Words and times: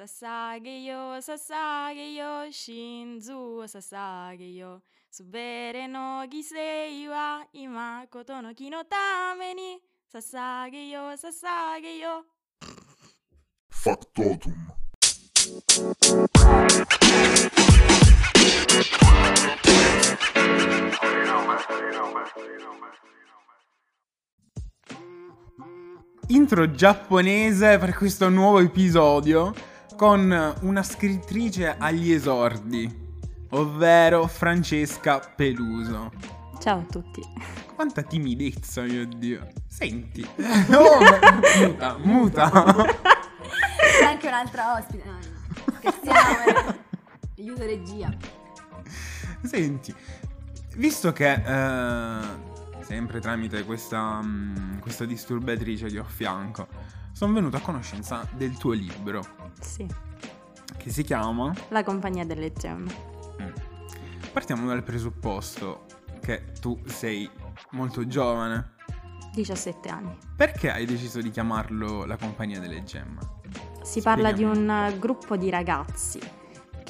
Sasageyo, 0.00 1.20
sasageyo, 1.20 2.50
shinzu 2.50 3.68
sasageyo. 3.68 4.80
Subere 5.10 5.86
no 5.88 6.26
gisei 6.26 7.06
wa 7.06 7.44
ima 7.52 8.06
koto 8.08 8.40
no 8.40 8.54
ki 8.54 8.70
no 8.70 8.82
tame 8.84 9.52
ni. 9.52 9.78
Sasageyo, 10.10 11.14
sasageyo. 11.18 12.24
Factotum. 13.68 14.72
Intro 26.28 26.70
giapponese 26.70 27.76
per 27.78 27.94
questo 27.94 28.30
nuovo 28.30 28.60
episodio 28.60 29.52
con 30.00 30.54
una 30.62 30.82
scrittrice 30.82 31.76
agli 31.76 32.10
esordi, 32.10 32.90
ovvero 33.50 34.26
Francesca 34.28 35.18
Peluso. 35.18 36.10
Ciao 36.58 36.78
a 36.78 36.84
tutti. 36.90 37.20
Quanta 37.74 38.00
timidezza, 38.00 38.80
mio 38.80 39.06
Dio. 39.06 39.46
Senti. 39.66 40.26
Oh, 40.72 41.00
muta, 41.66 41.98
muta. 41.98 42.50
C'è 43.98 44.04
anche 44.06 44.26
un'altra 44.28 44.78
ospite. 44.78 45.04
No, 45.04 45.12
no. 45.12 45.74
Scherziamo. 45.76 46.44
eh. 46.46 46.78
Aiuto 47.36 47.62
regia. 47.66 48.10
Senti, 49.42 49.94
visto 50.76 51.12
che 51.12 51.30
eh, 51.30 52.20
sempre 52.90 53.20
tramite 53.20 53.64
questa, 53.64 54.20
mm, 54.20 54.78
questa 54.80 55.04
disturbatrice 55.04 55.86
che 55.86 56.00
ho 56.00 56.02
a 56.02 56.08
fianco, 56.08 56.66
sono 57.12 57.32
venuto 57.32 57.56
a 57.56 57.60
conoscenza 57.60 58.26
del 58.32 58.56
tuo 58.58 58.72
libro, 58.72 59.24
Sì, 59.60 59.86
che 60.76 60.90
si 60.90 61.04
chiama... 61.04 61.54
la 61.68 61.84
compagnia 61.84 62.26
delle 62.26 62.52
gemme. 62.52 62.92
Mm. 63.40 63.48
Partiamo 64.32 64.66
dal 64.66 64.82
presupposto 64.82 65.86
che 66.20 66.50
tu 66.60 66.80
sei 66.86 67.30
molto 67.70 68.04
giovane. 68.08 68.74
17 69.34 69.88
anni. 69.88 70.16
Perché 70.34 70.72
hai 70.72 70.84
deciso 70.84 71.20
di 71.20 71.30
chiamarlo 71.30 72.04
la 72.06 72.16
compagnia 72.16 72.58
delle 72.58 72.82
gemme? 72.82 73.20
Si 73.84 74.02
parla 74.02 74.32
di 74.32 74.42
Spiegami. 74.42 74.58
un 74.58 74.70
eh, 74.70 74.98
gruppo 74.98 75.36
di 75.36 75.48
ragazzi 75.48 76.18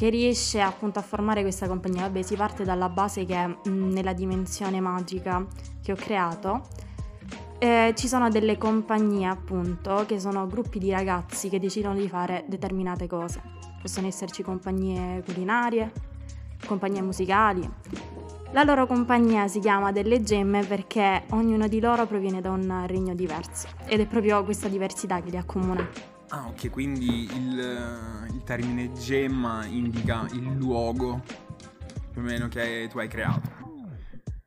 che 0.00 0.08
riesce 0.08 0.62
appunto 0.62 0.98
a 0.98 1.02
formare 1.02 1.42
questa 1.42 1.68
compagnia. 1.68 2.00
Vabbè, 2.04 2.22
si 2.22 2.34
parte 2.34 2.64
dalla 2.64 2.88
base 2.88 3.26
che 3.26 3.46
mh, 3.46 3.58
nella 3.68 4.14
dimensione 4.14 4.80
magica 4.80 5.46
che 5.82 5.92
ho 5.92 5.94
creato 5.94 6.66
eh, 7.58 7.92
ci 7.94 8.08
sono 8.08 8.30
delle 8.30 8.56
compagnie 8.56 9.26
appunto 9.26 10.04
che 10.06 10.18
sono 10.18 10.46
gruppi 10.46 10.78
di 10.78 10.90
ragazzi 10.90 11.50
che 11.50 11.60
decidono 11.60 11.96
di 11.96 12.08
fare 12.08 12.46
determinate 12.48 13.06
cose. 13.06 13.42
Possono 13.82 14.06
esserci 14.06 14.42
compagnie 14.42 15.22
culinarie, 15.22 15.92
compagnie 16.64 17.02
musicali. 17.02 17.70
La 18.52 18.62
loro 18.64 18.86
compagnia 18.86 19.48
si 19.48 19.60
chiama 19.60 19.92
delle 19.92 20.22
gemme 20.22 20.64
perché 20.64 21.24
ognuno 21.32 21.68
di 21.68 21.78
loro 21.78 22.06
proviene 22.06 22.40
da 22.40 22.50
un 22.50 22.84
regno 22.86 23.14
diverso 23.14 23.68
ed 23.84 24.00
è 24.00 24.06
proprio 24.06 24.42
questa 24.44 24.68
diversità 24.68 25.20
che 25.20 25.28
li 25.28 25.36
accomuna. 25.36 25.86
Ah, 26.32 26.46
ok, 26.46 26.70
quindi 26.70 27.24
il, 27.24 28.28
il 28.32 28.42
termine 28.44 28.92
gemma 28.92 29.64
indica 29.66 30.26
il 30.32 30.54
luogo 30.56 31.22
più 32.12 32.20
o 32.20 32.24
meno 32.24 32.46
che 32.46 32.88
tu 32.90 32.98
hai 32.98 33.08
creato. 33.08 33.50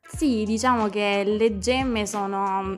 Sì, 0.07 0.43
diciamo 0.45 0.87
che 0.87 1.23
le 1.25 1.57
gemme 1.57 2.05
sono 2.05 2.63
mm, 2.63 2.73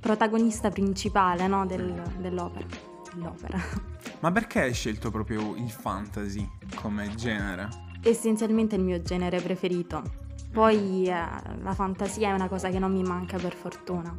protagonista 0.00 0.70
principale 0.70 1.46
no, 1.46 1.66
del- 1.66 2.02
dell'opera. 2.18 2.66
dell'opera. 3.12 3.58
Ma 4.20 4.32
perché 4.32 4.62
hai 4.62 4.72
scelto 4.72 5.10
proprio 5.10 5.54
il 5.54 5.70
fantasy 5.70 6.48
come 6.74 7.14
genere? 7.14 7.68
Essenzialmente 8.02 8.74
il 8.74 8.82
mio 8.82 9.00
genere 9.02 9.40
preferito. 9.40 10.02
Poi 10.50 11.06
eh, 11.06 11.14
la 11.62 11.74
fantasia 11.74 12.30
è 12.30 12.32
una 12.32 12.48
cosa 12.48 12.70
che 12.70 12.78
non 12.80 12.92
mi 12.92 13.02
manca 13.02 13.38
per 13.38 13.54
fortuna. 13.54 14.16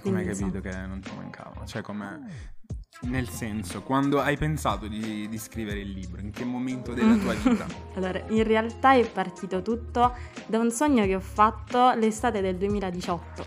Come 0.00 0.20
hai 0.20 0.26
capito 0.26 0.60
che 0.60 0.74
non 0.86 1.00
ti 1.00 1.10
mancava? 1.16 1.64
Cioè, 1.64 1.82
come... 1.82 2.50
Nel 3.04 3.28
senso, 3.28 3.82
quando 3.82 4.20
hai 4.20 4.36
pensato 4.36 4.86
di, 4.86 5.28
di 5.28 5.38
scrivere 5.38 5.80
il 5.80 5.90
libro? 5.90 6.20
In 6.20 6.30
che 6.30 6.44
momento 6.44 6.92
della 6.94 7.16
tua 7.16 7.34
vita? 7.34 7.66
Allora, 7.94 8.22
in 8.28 8.42
realtà 8.44 8.94
è 8.94 9.04
partito 9.08 9.60
tutto 9.60 10.14
da 10.46 10.58
un 10.58 10.70
sogno 10.70 11.04
che 11.04 11.14
ho 11.16 11.20
fatto 11.20 11.92
l'estate 11.94 12.40
del 12.40 12.56
2018. 12.56 13.44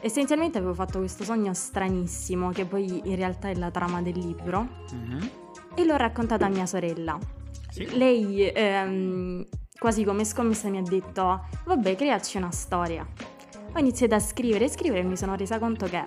Essenzialmente 0.00 0.58
avevo 0.58 0.74
fatto 0.74 0.98
questo 0.98 1.24
sogno 1.24 1.52
stranissimo, 1.52 2.50
che 2.50 2.64
poi 2.64 3.02
in 3.08 3.16
realtà 3.16 3.48
è 3.48 3.54
la 3.54 3.70
trama 3.70 4.02
del 4.02 4.18
libro, 4.18 4.66
Mhm. 4.92 5.30
e 5.74 5.84
l'ho 5.84 5.96
raccontato 5.96 6.44
a 6.44 6.48
mia 6.48 6.66
sorella. 6.66 7.18
Sì. 7.70 7.88
Lei, 7.96 8.48
ehm, 8.54 9.44
quasi 9.78 10.04
come 10.04 10.24
scommessa, 10.24 10.68
mi 10.68 10.78
ha 10.78 10.82
detto: 10.82 11.44
Vabbè, 11.64 11.96
creaci 11.96 12.36
una 12.36 12.50
storia. 12.52 13.04
Ho 13.74 13.78
iniziato 13.78 14.14
a 14.14 14.20
scrivere 14.20 14.66
e 14.66 14.68
scrivere 14.68 15.00
e 15.00 15.04
mi 15.04 15.16
sono 15.16 15.34
resa 15.34 15.58
conto 15.58 15.86
che 15.86 16.06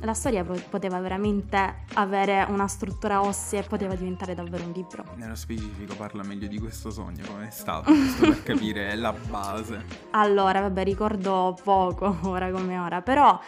la 0.00 0.14
storia 0.14 0.44
po- 0.44 0.60
poteva 0.68 0.98
veramente 0.98 1.84
avere 1.94 2.46
una 2.48 2.66
struttura 2.66 3.22
ossea 3.22 3.60
e 3.60 3.62
poteva 3.64 3.94
diventare 3.94 4.34
davvero 4.34 4.64
un 4.64 4.72
libro. 4.72 5.04
Nello 5.16 5.34
specifico 5.34 5.94
parla 5.94 6.22
meglio 6.22 6.48
di 6.48 6.58
questo 6.58 6.90
sogno, 6.90 7.24
come 7.26 7.48
è 7.48 7.50
stato, 7.50 7.92
giusto 7.94 8.26
per 8.26 8.42
capire 8.42 8.94
la 8.96 9.12
base. 9.12 9.84
Allora, 10.10 10.60
vabbè, 10.60 10.84
ricordo 10.84 11.56
poco 11.62 12.16
ora 12.28 12.50
come 12.50 12.78
ora, 12.78 13.02
però 13.02 13.38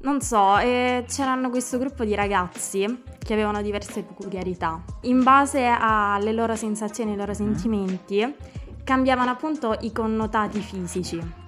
non 0.00 0.20
so, 0.20 0.58
eh, 0.58 1.04
c'erano 1.06 1.48
questo 1.50 1.78
gruppo 1.78 2.04
di 2.04 2.14
ragazzi 2.14 3.02
che 3.18 3.32
avevano 3.32 3.62
diverse 3.62 4.02
peculiarità. 4.02 4.82
In 5.02 5.22
base 5.22 5.64
alle 5.64 6.32
loro 6.32 6.56
sensazioni 6.56 7.12
ai 7.12 7.16
loro 7.16 7.34
sentimenti, 7.34 8.34
cambiavano 8.82 9.30
appunto 9.30 9.76
i 9.80 9.92
connotati 9.92 10.60
fisici. 10.60 11.41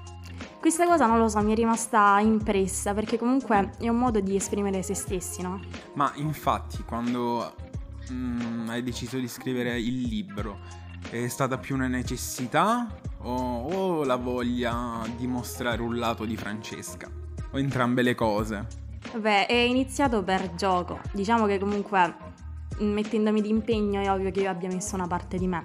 Questa 0.64 0.86
cosa 0.86 1.04
non 1.04 1.18
lo 1.18 1.28
so, 1.28 1.42
mi 1.42 1.52
è 1.52 1.54
rimasta 1.54 2.18
impressa 2.20 2.94
perché 2.94 3.18
comunque 3.18 3.72
è 3.80 3.88
un 3.90 3.98
modo 3.98 4.20
di 4.20 4.34
esprimere 4.34 4.82
se 4.82 4.94
stessi, 4.94 5.42
no? 5.42 5.60
Ma 5.92 6.10
infatti, 6.14 6.82
quando 6.84 7.54
mm, 8.10 8.70
hai 8.70 8.82
deciso 8.82 9.18
di 9.18 9.28
scrivere 9.28 9.78
il 9.78 10.00
libro, 10.00 10.60
è 11.10 11.28
stata 11.28 11.58
più 11.58 11.74
una 11.74 11.86
necessità 11.86 12.88
o, 13.18 13.34
o 13.34 14.04
la 14.04 14.16
voglia 14.16 15.02
di 15.14 15.26
mostrare 15.26 15.82
un 15.82 15.98
lato 15.98 16.24
di 16.24 16.34
Francesca? 16.34 17.10
O 17.50 17.58
entrambe 17.58 18.00
le 18.00 18.14
cose? 18.14 18.66
Vabbè, 19.12 19.46
è 19.46 19.52
iniziato 19.52 20.22
per 20.22 20.54
gioco. 20.54 20.98
Diciamo 21.12 21.44
che 21.44 21.58
comunque 21.58 22.16
mh, 22.78 22.84
mettendomi 22.86 23.42
d'impegno 23.42 24.00
è 24.00 24.10
ovvio 24.10 24.30
che 24.30 24.40
io 24.40 24.48
abbia 24.48 24.70
messo 24.70 24.94
una 24.94 25.06
parte 25.06 25.36
di 25.36 25.46
me. 25.46 25.62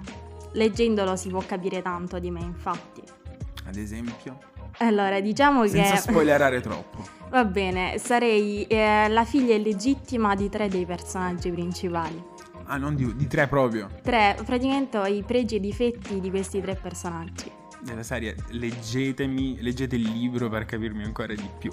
Leggendolo 0.52 1.16
si 1.16 1.30
può 1.30 1.40
capire 1.46 1.80
tanto 1.80 2.18
di 2.18 2.30
me, 2.30 2.40
infatti. 2.40 3.00
Ad 3.64 3.76
esempio? 3.76 4.49
Allora, 4.78 5.20
diciamo 5.20 5.66
Senza 5.66 5.92
che 5.92 5.98
spoilerare 5.98 6.60
troppo. 6.60 7.04
va 7.30 7.44
bene, 7.44 7.98
sarei 7.98 8.64
eh, 8.64 9.08
la 9.08 9.24
figlia 9.24 9.54
illegittima 9.54 10.34
di 10.34 10.48
tre 10.48 10.68
dei 10.68 10.84
personaggi 10.84 11.50
principali. 11.50 12.22
Ah, 12.64 12.76
non 12.76 12.94
di, 12.94 13.14
di 13.16 13.26
tre 13.26 13.48
proprio. 13.48 13.88
Tre, 14.02 14.36
praticamente 14.44 14.98
ho 14.98 15.06
i 15.06 15.24
pregi 15.26 15.56
e 15.56 15.58
i 15.58 15.60
difetti 15.60 16.20
di 16.20 16.30
questi 16.30 16.60
tre 16.60 16.76
personaggi. 16.76 17.50
Della 17.82 18.02
serie, 18.02 18.36
leggetemi, 18.50 19.60
leggete 19.60 19.96
il 19.96 20.02
libro 20.02 20.48
per 20.48 20.66
capirmi 20.66 21.02
ancora 21.02 21.34
di 21.34 21.50
più. 21.58 21.72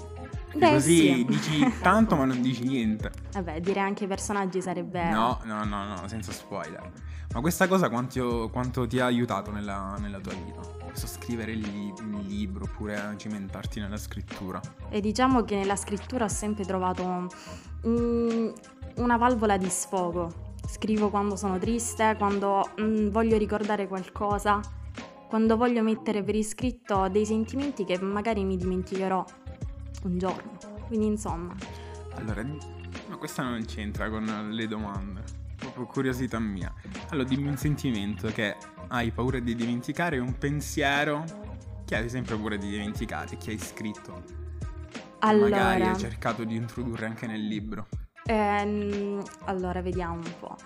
Beh, 0.54 0.70
così 0.70 0.96
sì. 0.96 1.24
dici 1.24 1.72
tanto 1.82 2.16
ma 2.16 2.24
non 2.24 2.40
dici 2.40 2.64
niente. 2.64 3.12
Vabbè, 3.32 3.60
dire 3.60 3.80
anche 3.80 4.04
i 4.04 4.06
personaggi 4.06 4.60
sarebbe... 4.60 5.08
No, 5.10 5.40
no, 5.44 5.64
no, 5.64 5.84
no, 5.84 6.08
senza 6.08 6.32
spoiler. 6.32 6.90
Ma 7.32 7.40
questa 7.40 7.68
cosa 7.68 7.88
quanto, 7.90 8.48
quanto 8.50 8.86
ti 8.86 8.98
ha 8.98 9.04
aiutato 9.04 9.52
nella, 9.52 9.96
nella 10.00 10.18
tua 10.18 10.32
vita? 10.32 10.77
Questo 10.88 11.06
scrivere 11.06 11.52
il, 11.52 11.60
li- 11.60 11.92
il 11.98 12.26
libro 12.26 12.64
oppure 12.64 13.14
cimentarti 13.16 13.78
nella 13.80 13.96
scrittura? 13.96 14.60
E 14.88 15.00
diciamo 15.00 15.44
che 15.44 15.56
nella 15.56 15.76
scrittura 15.76 16.24
ho 16.24 16.28
sempre 16.28 16.64
trovato 16.64 17.28
mm, 17.86 18.48
una 18.96 19.16
valvola 19.16 19.56
di 19.56 19.68
sfogo. 19.68 20.54
Scrivo 20.66 21.08
quando 21.10 21.36
sono 21.36 21.58
triste, 21.58 22.14
quando 22.18 22.70
mm, 22.80 23.08
voglio 23.08 23.36
ricordare 23.36 23.86
qualcosa, 23.86 24.60
quando 25.28 25.56
voglio 25.56 25.82
mettere 25.82 26.22
per 26.22 26.34
iscritto 26.34 27.08
dei 27.08 27.24
sentimenti 27.26 27.84
che 27.84 27.98
magari 28.00 28.44
mi 28.44 28.56
dimenticherò 28.56 29.24
un 30.04 30.18
giorno. 30.18 30.56
Quindi 30.86 31.06
insomma, 31.06 31.54
Allora, 32.14 32.42
ma 33.08 33.16
questa 33.16 33.42
non 33.42 33.64
c'entra 33.66 34.08
con 34.08 34.50
le 34.50 34.66
domande. 34.66 35.22
Proprio 35.58 35.86
curiosità 35.86 36.38
mia. 36.38 36.72
Allora, 37.10 37.28
dimmi 37.28 37.48
un 37.48 37.56
sentimento 37.56 38.28
che 38.28 38.56
hai 38.88 39.10
paura 39.10 39.38
di 39.40 39.54
dimenticare 39.54 40.16
e 40.16 40.20
un 40.20 40.38
pensiero 40.38 41.24
che 41.84 41.96
hai 41.96 42.08
sempre 42.08 42.36
paura 42.36 42.56
di 42.56 42.68
dimenticare, 42.68 43.36
che 43.36 43.50
hai 43.50 43.58
scritto. 43.58 44.22
che 45.18 45.34
Magari 45.34 45.82
allora, 45.82 45.90
hai 45.90 45.98
cercato 45.98 46.44
di 46.44 46.54
introdurre 46.54 47.06
anche 47.06 47.26
nel 47.26 47.44
libro. 47.44 47.88
ehm, 48.24 49.22
allora 49.46 49.82
vediamo 49.82 50.14
un 50.14 50.32
po'. 50.38 50.56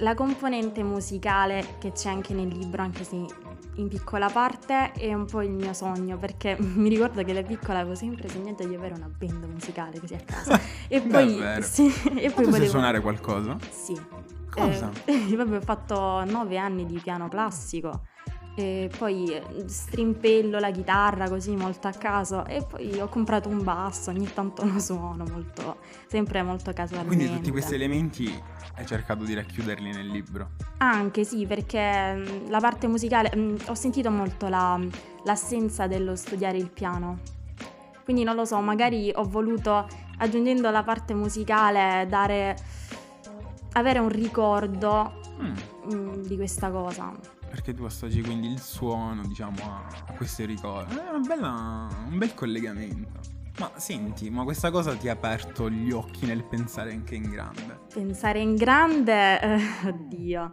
La 0.00 0.14
componente 0.14 0.82
musicale 0.82 1.76
che 1.78 1.92
c'è 1.92 2.10
anche 2.10 2.34
nel 2.34 2.48
libro, 2.48 2.82
anche 2.82 3.02
se 3.04 3.24
in 3.78 3.88
piccola 3.88 4.28
parte 4.28 4.92
è 4.92 5.12
un 5.14 5.24
po' 5.24 5.42
il 5.42 5.50
mio 5.50 5.72
sogno 5.72 6.16
perché 6.18 6.56
mi 6.60 6.88
ricordo 6.88 7.22
che 7.24 7.32
da 7.32 7.42
piccola 7.42 7.80
avevo 7.80 7.94
sempre 7.94 8.28
sognato 8.28 8.66
di 8.66 8.74
avere 8.74 8.94
una 8.94 9.08
band 9.08 9.44
musicale 9.44 9.98
così 9.98 10.14
a 10.14 10.20
casa. 10.24 10.60
E 10.88 11.00
poi, 11.02 11.62
sì, 11.62 11.86
e 12.16 12.30
poi 12.30 12.44
sai 12.44 12.52
volevo... 12.52 12.70
suonare 12.70 13.00
qualcosa? 13.00 13.56
Sì. 13.70 13.98
Cosa? 14.50 14.90
Eh, 15.04 15.36
vabbè, 15.36 15.56
ho 15.56 15.60
fatto 15.60 16.24
nove 16.24 16.56
anni 16.56 16.84
di 16.86 16.98
piano 16.98 17.28
classico. 17.28 18.02
E 18.60 18.90
poi 18.98 19.32
eh, 19.32 19.42
strimpello 19.68 20.58
la 20.58 20.72
chitarra 20.72 21.28
così 21.28 21.54
molto 21.54 21.86
a 21.86 21.92
caso 21.92 22.44
e 22.44 22.64
poi 22.68 22.98
ho 22.98 23.06
comprato 23.06 23.48
un 23.48 23.62
basso, 23.62 24.10
ogni 24.10 24.28
tanto 24.34 24.64
lo 24.64 24.80
suono 24.80 25.24
molto, 25.30 25.76
sempre 26.08 26.42
molto 26.42 26.72
casualmente. 26.72 27.14
Quindi 27.16 27.36
tutti 27.36 27.50
questi 27.52 27.74
elementi 27.76 28.42
hai 28.74 28.84
cercato 28.84 29.22
di 29.22 29.34
racchiuderli 29.34 29.92
nel 29.92 30.08
libro. 30.08 30.50
Anche 30.78 31.22
sì, 31.22 31.46
perché 31.46 32.14
mh, 32.14 32.50
la 32.50 32.58
parte 32.58 32.88
musicale, 32.88 33.30
mh, 33.32 33.56
ho 33.68 33.74
sentito 33.74 34.10
molto 34.10 34.48
la- 34.48 34.80
l'assenza 35.22 35.86
dello 35.86 36.16
studiare 36.16 36.56
il 36.58 36.68
piano. 36.68 37.20
Quindi 38.02 38.24
non 38.24 38.34
lo 38.34 38.44
so, 38.44 38.58
magari 38.58 39.12
ho 39.14 39.22
voluto, 39.22 39.86
aggiungendo 40.16 40.68
la 40.70 40.82
parte 40.82 41.14
musicale, 41.14 42.06
dare, 42.08 42.56
avere 43.74 44.00
un 44.00 44.08
ricordo 44.08 45.14
Mm, 45.40 45.92
mh, 45.94 46.16
di 46.26 46.34
questa 46.34 46.68
cosa. 46.72 47.12
Perché 47.48 47.74
tu 47.74 47.84
associai 47.84 48.22
quindi 48.22 48.50
il 48.50 48.60
suono, 48.60 49.22
diciamo, 49.26 49.56
a, 49.62 50.12
questi 50.16 50.44
ricordi. 50.44 50.96
È 50.96 51.08
una 51.08 51.26
bella, 51.26 51.88
un 52.08 52.18
bel 52.18 52.34
collegamento. 52.34 53.36
Ma 53.58 53.72
senti, 53.76 54.30
ma 54.30 54.44
questa 54.44 54.70
cosa 54.70 54.94
ti 54.94 55.08
ha 55.08 55.12
aperto 55.12 55.68
gli 55.68 55.90
occhi 55.90 56.26
nel 56.26 56.44
pensare 56.44 56.92
anche 56.92 57.16
in 57.16 57.28
grande? 57.28 57.80
Pensare 57.92 58.38
in 58.38 58.54
grande, 58.54 59.40
eh, 59.40 59.60
oddio. 59.86 60.52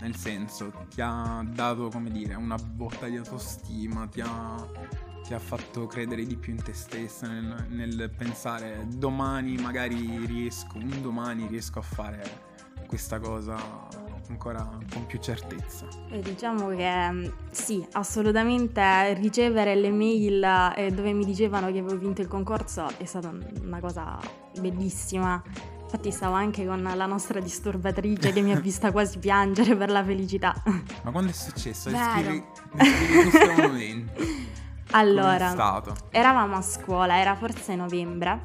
Nel 0.00 0.14
senso, 0.14 0.70
ti 0.90 1.00
ha 1.00 1.42
dato, 1.48 1.88
come 1.88 2.10
dire, 2.10 2.34
una 2.34 2.56
botta 2.56 3.08
di 3.08 3.16
autostima, 3.16 4.06
ti 4.06 4.20
ha, 4.20 4.56
ti 5.22 5.32
ha 5.32 5.38
fatto 5.38 5.86
credere 5.86 6.26
di 6.26 6.36
più 6.36 6.52
in 6.52 6.62
te 6.62 6.74
stessa, 6.74 7.26
nel, 7.28 7.66
nel 7.68 8.10
pensare 8.14 8.86
domani 8.88 9.56
magari 9.56 10.24
riesco, 10.26 10.76
un 10.76 11.00
domani 11.00 11.46
riesco 11.46 11.78
a 11.78 11.82
fare 11.82 12.46
questa 12.86 13.18
cosa 13.18 13.56
ancora 14.30 14.68
con 14.92 15.06
più 15.06 15.18
certezza. 15.20 15.86
E 16.10 16.20
diciamo 16.20 16.68
che 16.68 17.10
mh, 17.10 17.32
sì, 17.50 17.86
assolutamente 17.92 19.14
ricevere 19.14 19.74
le 19.74 19.90
mail 19.90 20.72
eh, 20.76 20.90
dove 20.90 21.12
mi 21.12 21.24
dicevano 21.24 21.70
che 21.70 21.78
avevo 21.78 21.96
vinto 21.98 22.20
il 22.20 22.28
concorso 22.28 22.88
è 22.98 23.04
stata 23.04 23.32
una 23.62 23.80
cosa 23.80 24.18
bellissima. 24.58 25.42
Infatti 25.82 26.10
stavo 26.10 26.34
anche 26.34 26.66
con 26.66 26.82
la 26.82 27.06
nostra 27.06 27.40
disturbatrice 27.40 28.32
che 28.32 28.42
mi 28.42 28.52
ha 28.52 28.60
vista 28.60 28.92
quasi 28.92 29.18
piangere 29.18 29.74
per 29.74 29.90
la 29.90 30.04
felicità. 30.04 30.54
Ma 31.02 31.10
quando 31.10 31.30
è 31.30 31.34
successo? 31.34 31.88
Descrivi, 31.88 32.44
descrivi 32.72 33.30
questo 33.30 33.62
momento. 33.62 34.46
Allora, 34.92 35.52
eravamo 36.08 36.56
a 36.56 36.62
scuola, 36.62 37.18
era 37.18 37.34
forse 37.34 37.74
novembre. 37.76 38.44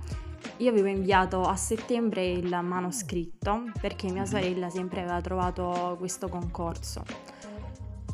Io 0.58 0.70
avevo 0.70 0.88
inviato 0.88 1.42
a 1.44 1.56
settembre 1.56 2.26
il 2.30 2.48
manoscritto 2.62 3.64
perché 3.82 4.12
mia 4.12 4.26
sorella 4.26 4.70
sempre 4.70 5.02
aveva 5.02 5.20
trovato 5.22 5.96
questo 5.98 6.28
concorso. 6.28 7.04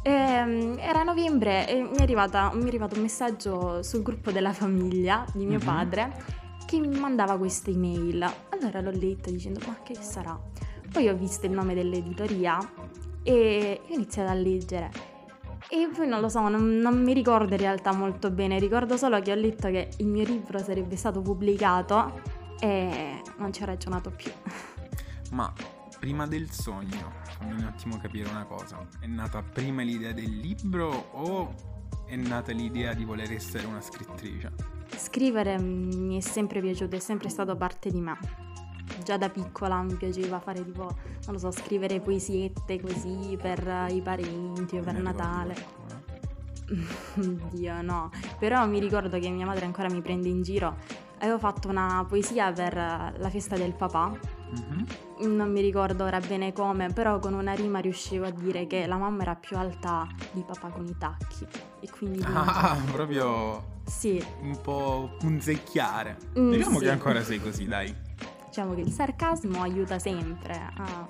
Ehm, 0.02 0.78
era 0.80 1.04
novembre 1.04 1.68
e 1.68 1.82
mi 1.82 1.98
è, 1.98 2.02
arrivata- 2.02 2.52
mi 2.54 2.64
è 2.64 2.68
arrivato 2.68 2.96
un 2.96 3.02
messaggio 3.02 3.84
sul 3.84 4.02
gruppo 4.02 4.32
della 4.32 4.54
famiglia 4.54 5.26
di 5.34 5.46
mio 5.46 5.60
Mhm. 5.60 5.66
padre 5.66 6.24
che 6.66 6.80
mi 6.80 6.98
mandava 6.98 7.38
questa 7.38 7.70
email. 7.70 8.26
Allora 8.50 8.80
l'ho 8.82 8.92
letta 8.92 9.30
dicendo 9.30 9.60
ma 9.68 9.78
che 9.84 9.96
sarà? 9.96 10.40
Poi 10.92 11.08
ho 11.10 11.16
visto 11.16 11.46
il 11.46 11.52
nome 11.52 11.74
dell'editoria 11.74 12.58
e 13.24 13.82
ho 13.90 13.94
iniziato 13.94 14.32
a 14.32 14.34
leggere. 14.34 15.18
E 15.72 15.88
poi 15.96 16.08
non 16.08 16.20
lo 16.20 16.30
so, 16.30 16.48
non, 16.48 16.78
non 16.78 17.00
mi 17.00 17.14
ricordo 17.14 17.54
in 17.54 17.60
realtà 17.60 17.94
molto 17.94 18.32
bene, 18.32 18.58
ricordo 18.58 18.98
solo 18.98 19.22
che 19.22 19.32
ho 19.32 19.36
letto 19.36 19.70
che 19.70 19.92
il 19.98 20.08
mio 20.08 20.24
libro 20.24 20.58
sarebbe 20.58 20.96
stato 20.96 21.22
pubblicato 21.22 22.22
e 22.60 23.22
non 23.38 23.54
ci 23.54 23.62
ho 23.62 23.66
ragionato 23.68 24.10
più. 24.10 24.32
Ma 25.32 25.54
prima 26.00 26.26
del 26.26 26.50
sogno, 26.50 27.14
fammi 27.38 27.54
un 27.54 27.66
attimo 27.66 28.00
capire 28.00 28.28
una 28.30 28.46
cosa. 28.46 28.84
È 29.00 29.06
nata 29.06 29.44
prima 29.44 29.84
l'idea 29.84 30.12
del 30.12 30.38
libro 30.38 31.10
o 31.12 31.54
è 32.08 32.16
nata 32.16 32.52
l'idea 32.52 32.96
di 32.96 33.06
voler 33.06 33.32
essere 33.32 33.68
una 33.68 33.82
scrittrice? 33.82 34.52
Scrivere 34.96 35.60
mi 35.60 36.18
è 36.18 36.22
sempre 36.22 36.62
piaciuto, 36.62 36.96
è 36.96 37.00
sempre 37.00 37.30
stato 37.30 37.56
parte 37.56 37.92
di 37.92 38.02
me. 38.02 38.18
Già 39.10 39.18
da 39.18 39.30
piccola 39.30 39.82
mi 39.82 39.96
piaceva 39.96 40.40
fare 40.40 40.64
tipo, 40.64 40.84
non 40.84 41.34
lo 41.34 41.40
so, 41.40 41.50
scrivere 41.50 42.00
poesiette 42.00 42.80
così 42.80 43.36
per 43.42 43.88
i 43.90 44.04
parenti 44.04 44.78
o 44.78 44.82
per 44.84 45.02
Natale. 45.02 45.56
Dio 47.50 47.82
no, 47.82 48.12
però 48.38 48.68
mi 48.68 48.80
ricordo 48.80 49.18
che 49.18 49.28
mia 49.32 49.48
madre 49.48 49.66
ancora 49.66 49.90
mi 49.90 50.02
prende 50.02 50.30
in 50.30 50.44
giro. 50.44 50.76
Avevo 51.22 51.40
fatto 51.40 51.70
una 51.70 52.06
poesia 52.08 52.52
per 52.52 52.78
eh, 52.78 53.14
la 53.18 53.30
festa 53.32 53.58
del 53.58 53.74
papà 53.74 54.12
Mhm. 54.52 55.36
non 55.36 55.52
mi 55.52 55.62
ricordo 55.62 56.04
ora 56.04 56.20
bene 56.20 56.54
come, 56.54 56.94
però 56.94 57.18
con 57.18 57.34
una 57.34 57.54
rima 57.54 57.80
riuscivo 57.80 58.26
a 58.28 58.30
dire 58.32 58.68
che 58.68 58.86
la 58.86 58.98
mamma 58.98 59.24
era 59.24 59.36
più 59.36 59.58
alta 59.58 60.08
di 60.34 60.44
papà 60.44 60.68
con 60.70 60.86
i 60.86 60.96
tacchi. 61.00 61.48
E 61.80 61.90
quindi 61.90 62.22
Ah, 62.32 62.78
proprio 62.92 63.80
sì, 63.86 64.24
un 64.42 64.60
po' 64.62 65.16
punzecchiare. 65.18 66.16
Mm, 66.38 66.52
diciamo 66.52 66.78
sì. 66.78 66.84
che 66.86 66.92
ancora 66.92 67.24
sei 67.24 67.42
così, 67.42 67.66
dai. 67.66 68.08
Diciamo 68.50 68.74
che 68.74 68.82
il 68.82 68.92
sarcasmo 68.92 69.62
aiuta 69.62 70.00
sempre 70.00 70.60
a 70.76 71.08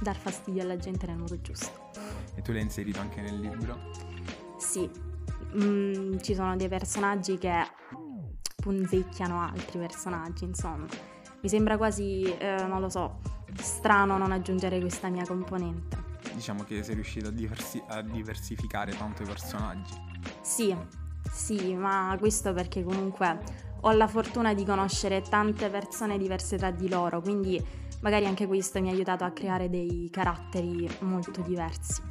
dar 0.00 0.16
fastidio 0.16 0.62
alla 0.62 0.76
gente 0.76 1.06
nel 1.06 1.16
modo 1.16 1.40
giusto. 1.40 1.90
E 2.34 2.42
tu 2.42 2.52
l'hai 2.52 2.62
inserito 2.62 2.98
anche 2.98 3.20
nel 3.20 3.38
libro. 3.38 3.78
Sì, 4.58 4.90
mm, 5.54 6.18
ci 6.18 6.34
sono 6.34 6.56
dei 6.56 6.68
personaggi 6.68 7.38
che 7.38 7.52
punzecchiano 8.56 9.40
altri 9.40 9.78
personaggi, 9.78 10.44
insomma. 10.44 10.86
Mi 11.42 11.48
sembra 11.48 11.76
quasi, 11.76 12.22
eh, 12.22 12.64
non 12.66 12.80
lo 12.80 12.88
so, 12.88 13.20
strano 13.60 14.16
non 14.16 14.32
aggiungere 14.32 14.80
questa 14.80 15.08
mia 15.08 15.24
componente. 15.24 16.04
Diciamo 16.32 16.64
che 16.64 16.82
sei 16.82 16.94
riuscito 16.94 17.28
a, 17.28 17.30
diversi- 17.30 17.82
a 17.86 18.00
diversificare 18.02 18.96
tanto 18.96 19.22
i 19.22 19.26
personaggi. 19.26 19.94
Sì, 20.40 20.74
sì, 21.30 21.74
ma 21.74 22.16
questo 22.18 22.52
perché 22.52 22.82
comunque 22.82 23.38
ho 23.80 23.92
la 23.92 24.06
fortuna 24.06 24.54
di 24.54 24.64
conoscere 24.64 25.22
tante 25.22 25.68
persone 25.68 26.18
diverse 26.18 26.56
tra 26.56 26.70
di 26.70 26.88
loro, 26.88 27.20
quindi 27.20 27.64
magari 28.00 28.26
anche 28.26 28.46
questo 28.46 28.80
mi 28.80 28.88
ha 28.88 28.92
aiutato 28.92 29.24
a 29.24 29.30
creare 29.30 29.68
dei 29.68 30.08
caratteri 30.10 30.88
molto 31.00 31.40
diversi. 31.42 32.02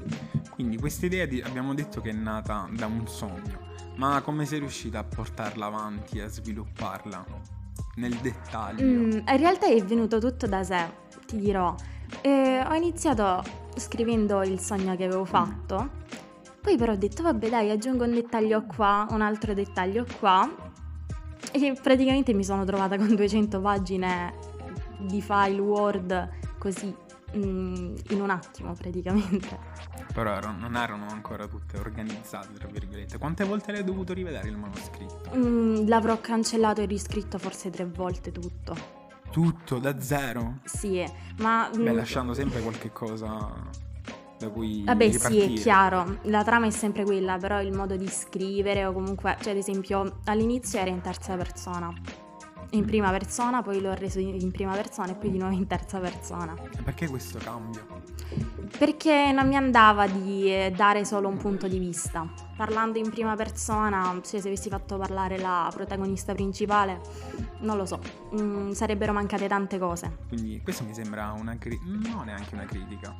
Quindi 0.49 0.77
questa 0.77 1.05
idea 1.05 1.25
di- 1.25 1.41
abbiamo 1.41 1.73
detto 1.73 2.01
che 2.01 2.09
è 2.11 2.13
nata 2.13 2.67
da 2.71 2.85
un 2.85 3.07
sogno, 3.07 3.59
ma 3.97 4.21
come 4.21 4.45
sei 4.45 4.59
riuscita 4.59 4.99
a 4.99 5.03
portarla 5.03 5.65
avanti 5.65 6.19
e 6.19 6.23
a 6.23 6.27
svilupparla 6.27 7.25
nel 7.95 8.15
dettaglio? 8.15 8.83
Mm, 8.83 9.11
in 9.11 9.37
realtà 9.37 9.67
è 9.67 9.83
venuto 9.83 10.19
tutto 10.19 10.47
da 10.47 10.63
sé, 10.63 10.85
ti 11.25 11.37
dirò. 11.37 11.75
Eh, 12.21 12.63
ho 12.65 12.73
iniziato 12.73 13.43
scrivendo 13.75 14.43
il 14.43 14.59
sogno 14.59 14.95
che 14.95 15.05
avevo 15.05 15.25
fatto, 15.25 15.89
poi 16.65 16.77
però 16.77 16.93
ho 16.93 16.95
detto 16.95 17.21
vabbè 17.21 17.47
dai 17.47 17.69
aggiungo 17.69 18.05
un 18.05 18.11
dettaglio 18.11 18.63
qua, 18.63 19.05
un 19.11 19.21
altro 19.21 19.53
dettaglio 19.53 20.03
qua 20.17 20.51
e 21.51 21.77
praticamente 21.79 22.33
mi 22.33 22.43
sono 22.43 22.65
trovata 22.65 22.97
con 22.97 23.13
200 23.13 23.61
pagine 23.61 24.33
di 24.97 25.21
file 25.21 25.59
Word 25.59 26.29
così 26.57 26.87
mm, 27.37 27.95
in 28.09 28.19
un 28.19 28.31
attimo 28.31 28.73
praticamente. 28.73 29.59
Però 30.11 30.31
erano- 30.31 30.57
non 30.57 30.75
erano 30.75 31.05
ancora 31.07 31.45
tutte 31.45 31.77
organizzate, 31.77 32.53
tra 32.53 32.67
virgolette. 32.67 33.19
Quante 33.19 33.43
volte 33.43 33.71
l'hai 33.71 33.83
dovuto 33.83 34.13
rivedere 34.13 34.47
il 34.47 34.57
manoscritto? 34.57 35.35
Mm, 35.35 35.87
l'avrò 35.87 36.19
cancellato 36.19 36.81
e 36.81 36.85
riscritto 36.85 37.37
forse 37.37 37.69
tre 37.69 37.85
volte 37.85 38.31
tutto. 38.31 38.75
Tutto 39.29 39.77
da 39.77 40.01
zero? 40.01 40.61
Sì, 40.63 41.05
ma... 41.37 41.69
Beh, 41.71 41.91
mm, 41.91 41.95
lasciando 41.95 42.33
sempre 42.33 42.61
qualche 42.61 42.91
cosa 42.91 43.83
da 44.37 44.49
cui 44.49 44.83
Vabbè, 44.83 45.09
ripartire. 45.09 45.47
sì, 45.47 45.53
è 45.53 45.61
chiaro, 45.61 46.19
la 46.23 46.43
trama 46.43 46.65
è 46.67 46.71
sempre 46.71 47.03
quella, 47.03 47.37
però 47.37 47.61
il 47.61 47.73
modo 47.73 47.95
di 47.95 48.07
scrivere 48.07 48.85
o 48.85 48.91
comunque, 48.93 49.37
cioè 49.41 49.51
ad 49.51 49.57
esempio 49.57 50.19
all'inizio 50.25 50.79
era 50.79 50.89
in 50.89 51.01
terza 51.01 51.35
persona, 51.35 51.93
in 52.71 52.85
prima 52.85 53.09
persona, 53.11 53.61
poi 53.61 53.79
l'ho 53.79 53.93
reso 53.93 54.19
in 54.19 54.51
prima 54.51 54.73
persona 54.73 55.11
e 55.11 55.15
poi 55.15 55.31
di 55.31 55.37
nuovo 55.37 55.53
in 55.53 55.67
terza 55.67 55.99
persona. 55.99 56.53
Perché 56.83 57.07
questo 57.07 57.37
cambio? 57.37 58.03
Perché 58.77 59.31
non 59.31 59.47
mi 59.47 59.55
andava 59.55 60.07
di 60.07 60.51
eh, 60.51 60.73
dare 60.75 61.05
solo 61.05 61.29
un 61.29 61.37
punto 61.37 61.67
di 61.67 61.79
vista. 61.79 62.27
Parlando 62.57 62.97
in 62.97 63.09
prima 63.09 63.35
persona, 63.35 64.19
cioè 64.23 64.41
se 64.41 64.47
avessi 64.47 64.69
fatto 64.69 64.97
parlare 64.97 65.37
la 65.37 65.71
protagonista 65.73 66.33
principale, 66.33 66.99
non 67.59 67.77
lo 67.77 67.85
so, 67.85 67.99
mm, 68.37 68.71
sarebbero 68.71 69.13
mancate 69.13 69.47
tante 69.47 69.77
cose. 69.77 70.17
Quindi 70.27 70.59
questo 70.61 70.83
mi 70.83 70.93
sembra 70.93 71.31
una 71.31 71.57
critica, 71.57 72.09
no 72.09 72.23
neanche 72.23 72.53
una 72.55 72.65
critica. 72.65 73.15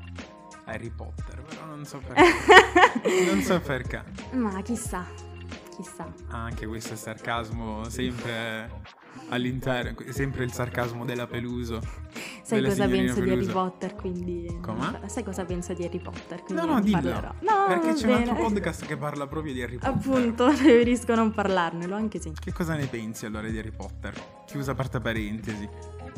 Harry 0.66 0.90
Potter, 0.90 1.42
però 1.42 1.66
non 1.66 1.86
so 1.86 2.00
perché. 2.06 3.26
non 3.32 3.42
so 3.42 3.60
perché. 3.60 4.04
Ma 4.34 4.62
chissà, 4.62 5.06
chissà. 5.76 6.12
Anche 6.30 6.66
questo 6.66 6.94
è 6.94 6.98
sarcasmo 6.98 7.88
sempre 7.90 8.94
all'interno, 9.30 9.96
sempre 10.12 10.44
il 10.44 10.52
sarcasmo 10.52 11.06
della 11.06 11.28
Peluso. 11.28 11.80
Sai 12.42 12.62
della 12.62 12.70
cosa 12.74 12.88
penso 12.88 13.22
di 13.22 13.30
Harry. 13.32 13.46
Potter, 13.48 13.96
quindi... 13.96 14.60
Come? 14.62 15.00
Sai 15.08 15.24
cosa 15.24 15.46
penso 15.46 15.74
di 15.74 15.84
Harry 15.84 16.00
Potter, 16.00 16.44
quindi 16.44 16.66
No, 16.66 16.74
no, 16.74 16.80
dillo. 16.82 17.00
parlerò. 17.02 17.34
No, 17.40 17.66
perché 17.68 17.94
c'è 17.94 18.06
un 18.08 18.14
altro 18.14 18.34
bene. 18.34 18.48
podcast 18.48 18.86
che 18.86 18.98
parla 18.98 19.26
proprio 19.28 19.52
di 19.54 19.62
Harry 19.64 19.78
Potter. 19.78 19.90
Appunto, 19.96 20.46
preferisco 20.54 21.16
non 21.16 21.32
parlarnelo, 21.32 21.96
anche 21.96 22.20
se... 22.22 22.32
Che 22.40 22.54
cosa 22.54 22.76
ne 22.76 22.86
pensi 22.86 23.26
allora 23.26 23.48
di 23.48 23.58
Harry 23.58 23.72
Potter? 23.72 24.14
Chiusa 24.46 24.76
parte 24.76 25.00
parentesi. 25.00 25.68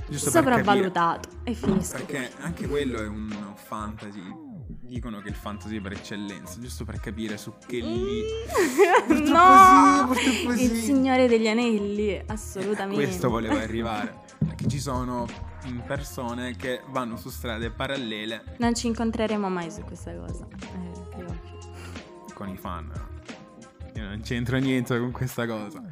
Giusto 0.07 0.31
per 0.31 0.43
Sopravvalutato. 0.43 1.29
E 1.43 1.53
capire. 1.53 1.55
finisco. 1.55 1.97
Perché 1.97 2.31
anche 2.39 2.67
quello 2.67 2.99
è 2.99 3.07
un 3.07 3.53
fantasy. 3.55 4.45
Dicono 4.79 5.19
che 5.19 5.27
il 5.27 5.35
fantasy 5.35 5.81
per 5.81 5.91
eccellenza, 5.91 6.59
giusto 6.61 6.85
per 6.85 6.99
capire 7.01 7.37
su 7.37 7.53
che 7.65 7.79
lì. 7.79 8.23
Purtroppo 9.05 9.31
no! 9.31 10.13
sì, 10.13 10.23
purtroppo 10.23 10.61
Il 10.61 10.69
sì. 10.69 10.81
Signore 10.81 11.27
degli 11.27 11.47
Anelli, 11.47 12.21
assolutamente. 12.25 13.03
Questo 13.03 13.29
volevo 13.29 13.57
arrivare. 13.59 14.21
Perché 14.37 14.67
ci 14.67 14.79
sono 14.79 15.25
mm, 15.67 15.79
persone 15.79 16.55
che 16.55 16.81
vanno 16.89 17.17
su 17.17 17.29
strade 17.29 17.69
parallele 17.69 18.55
Non 18.59 18.75
ci 18.75 18.87
incontreremo 18.87 19.49
mai 19.49 19.69
su 19.71 19.81
questa 19.81 20.15
cosa. 20.15 20.47
Eh, 20.61 22.33
con 22.33 22.47
i 22.47 22.55
fan. 22.55 22.89
Io 23.95 24.03
non 24.03 24.21
c'entro 24.21 24.57
niente 24.57 24.97
con 24.99 25.11
questa 25.11 25.45
cosa. 25.47 25.83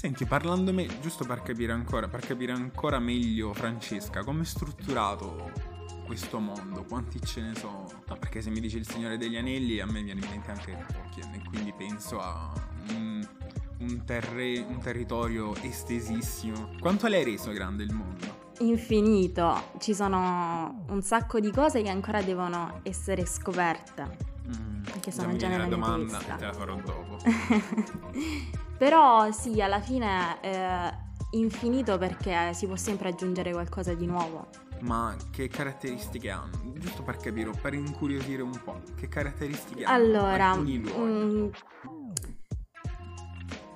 Senti, 0.00 0.24
parlando 0.24 0.72
me, 0.72 0.88
giusto 1.02 1.26
per 1.26 1.42
capire 1.42 1.72
ancora, 1.72 2.08
per 2.08 2.20
capire 2.20 2.52
ancora 2.52 2.98
meglio 2.98 3.52
Francesca, 3.52 4.24
come 4.24 4.40
è 4.40 4.44
strutturato 4.46 5.52
questo 6.06 6.38
mondo? 6.38 6.84
Quanti 6.84 7.20
ce 7.20 7.42
ne 7.42 7.54
sono? 7.54 7.84
No, 8.08 8.16
perché 8.18 8.40
se 8.40 8.48
mi 8.48 8.60
dici 8.60 8.78
il 8.78 8.88
Signore 8.88 9.18
degli 9.18 9.36
Anelli, 9.36 9.78
a 9.78 9.84
me 9.84 10.02
viene 10.02 10.24
in 10.24 10.30
mente 10.30 10.52
anche 10.52 10.86
Tolkien, 10.90 11.34
e 11.34 11.42
quindi 11.46 11.74
penso 11.76 12.18
a 12.18 12.50
un, 12.92 13.28
un 13.80 14.04
terre- 14.06 14.64
un 14.66 14.78
territorio 14.78 15.54
estesissimo. 15.56 16.70
Quanto 16.80 17.06
l'hai 17.06 17.22
reso 17.22 17.50
grande 17.50 17.82
il 17.82 17.92
mondo? 17.92 18.52
Infinito. 18.60 19.72
Ci 19.80 19.92
sono 19.92 20.82
un 20.88 21.02
sacco 21.02 21.40
di 21.40 21.50
cose 21.50 21.82
che 21.82 21.90
ancora 21.90 22.22
devono 22.22 22.80
essere 22.84 23.26
scoperte. 23.26 24.29
Mm, 24.56 24.82
Perché 24.84 25.10
sono 25.10 25.36
già 25.36 25.48
nella 25.48 25.66
domanda 25.66 26.18
testa. 26.18 26.34
te 26.36 26.44
la 26.46 26.52
farò 26.52 26.74
dopo. 26.76 27.16
Però 28.78 29.30
sì, 29.30 29.60
alla 29.60 29.80
fine 29.80 30.40
è 30.40 30.94
infinito 31.32 31.98
perché 31.98 32.52
si 32.54 32.66
può 32.66 32.76
sempre 32.76 33.10
aggiungere 33.10 33.52
qualcosa 33.52 33.92
di 33.94 34.06
nuovo. 34.06 34.48
Ma 34.80 35.14
che 35.30 35.48
caratteristiche 35.48 36.30
hanno? 36.30 36.72
Giusto 36.78 37.02
per 37.02 37.18
capire, 37.18 37.50
per 37.60 37.74
incuriosire 37.74 38.40
un 38.42 38.58
po', 38.64 38.80
che 38.96 39.08
caratteristiche 39.08 39.84
hanno? 39.84 39.94
Allora, 40.04 40.50
alcuni 40.52 40.78
luoghi? 40.80 41.02
mm, 41.02 41.48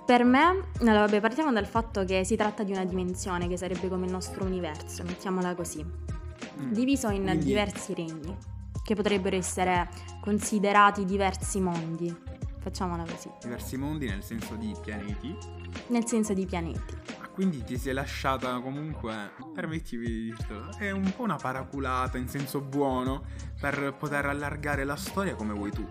per 0.06 0.24
me, 0.24 0.68
allora, 0.80 1.00
vabbè, 1.00 1.20
partiamo 1.20 1.52
dal 1.52 1.66
fatto 1.66 2.04
che 2.04 2.24
si 2.24 2.36
tratta 2.36 2.62
di 2.62 2.72
una 2.72 2.84
dimensione 2.84 3.46
che 3.48 3.56
sarebbe 3.58 3.88
come 3.88 4.06
il 4.06 4.12
nostro 4.12 4.44
universo, 4.44 5.02
mettiamola 5.04 5.54
così, 5.54 5.84
Mm. 5.84 6.72
diviso 6.72 7.08
in 7.08 7.22
Quindi- 7.24 7.44
diversi 7.46 7.94
regni, 7.94 8.36
che 8.84 8.94
potrebbero 8.94 9.34
essere 9.34 9.88
considerati 10.20 11.04
diversi 11.04 11.60
mondi. 11.60 12.14
Facciamola 12.60 13.04
così, 13.04 13.30
diversi 13.42 13.76
mondi 13.76 14.06
nel 14.06 14.22
senso 14.22 14.54
di 14.54 14.74
pianeti. 14.80 15.36
nel 15.88 16.06
senso 16.06 16.32
di 16.32 16.46
pianeti. 16.46 16.96
Ah, 17.20 17.28
quindi 17.28 17.62
ti 17.64 17.76
sei 17.76 17.92
lasciata 17.92 18.58
comunque, 18.60 19.32
permettimi 19.52 20.06
di 20.06 20.22
dirtelo, 20.24 20.76
è 20.78 20.90
un 20.90 21.12
po' 21.14 21.24
una 21.24 21.36
paraculata 21.36 22.16
in 22.16 22.28
senso 22.28 22.60
buono 22.60 23.24
per 23.60 23.94
poter 23.98 24.26
allargare 24.26 24.84
la 24.84 24.96
storia 24.96 25.34
come 25.34 25.52
vuoi 25.52 25.72
tu. 25.72 25.86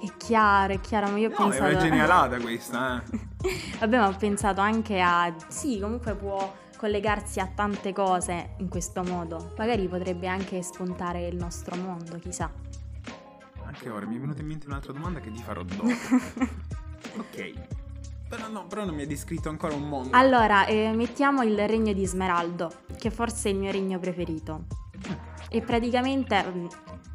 È 0.00 0.16
chiaro, 0.16 0.72
è 0.72 0.80
chiaro, 0.80 1.10
ma 1.10 1.18
io 1.18 1.28
ho 1.28 1.30
No, 1.30 1.46
è 1.46 1.50
pensato... 1.50 1.70
una 1.70 1.78
genialata 1.78 2.38
questa, 2.38 3.02
eh. 3.02 3.18
Vabbè, 3.80 3.98
ma 3.98 4.08
ho 4.08 4.16
pensato 4.16 4.60
anche 4.60 5.00
a... 5.00 5.34
Sì, 5.48 5.78
comunque 5.80 6.14
può 6.14 6.54
collegarsi 6.76 7.40
a 7.40 7.50
tante 7.52 7.92
cose 7.92 8.54
in 8.58 8.68
questo 8.68 9.02
modo. 9.02 9.52
Magari 9.58 9.88
potrebbe 9.88 10.28
anche 10.28 10.62
spuntare 10.62 11.26
il 11.26 11.36
nostro 11.36 11.76
mondo, 11.76 12.18
chissà. 12.18 12.50
Anche 13.64 13.90
ora 13.90 14.06
mi 14.06 14.16
è 14.16 14.20
venuta 14.20 14.40
in 14.40 14.46
mente 14.46 14.66
un'altra 14.66 14.92
domanda 14.92 15.18
che 15.20 15.30
ti 15.30 15.42
farò 15.42 15.62
dopo. 15.62 15.82
ok. 17.18 17.52
Però 18.28 18.48
no, 18.48 18.66
però 18.66 18.84
non 18.84 18.94
mi 18.94 19.02
hai 19.02 19.06
descritto 19.06 19.48
ancora 19.48 19.74
un 19.74 19.88
mondo. 19.88 20.16
allora, 20.16 20.66
eh, 20.66 20.92
mettiamo 20.94 21.42
il 21.42 21.66
regno 21.66 21.92
di 21.92 22.06
Smeraldo, 22.06 22.70
che 22.96 23.10
forse 23.10 23.48
è 23.48 23.52
il 23.52 23.58
mio 23.58 23.72
regno 23.72 23.98
preferito. 23.98 24.66
E 25.48 25.62
praticamente, 25.62 26.44
mm, 26.44 26.66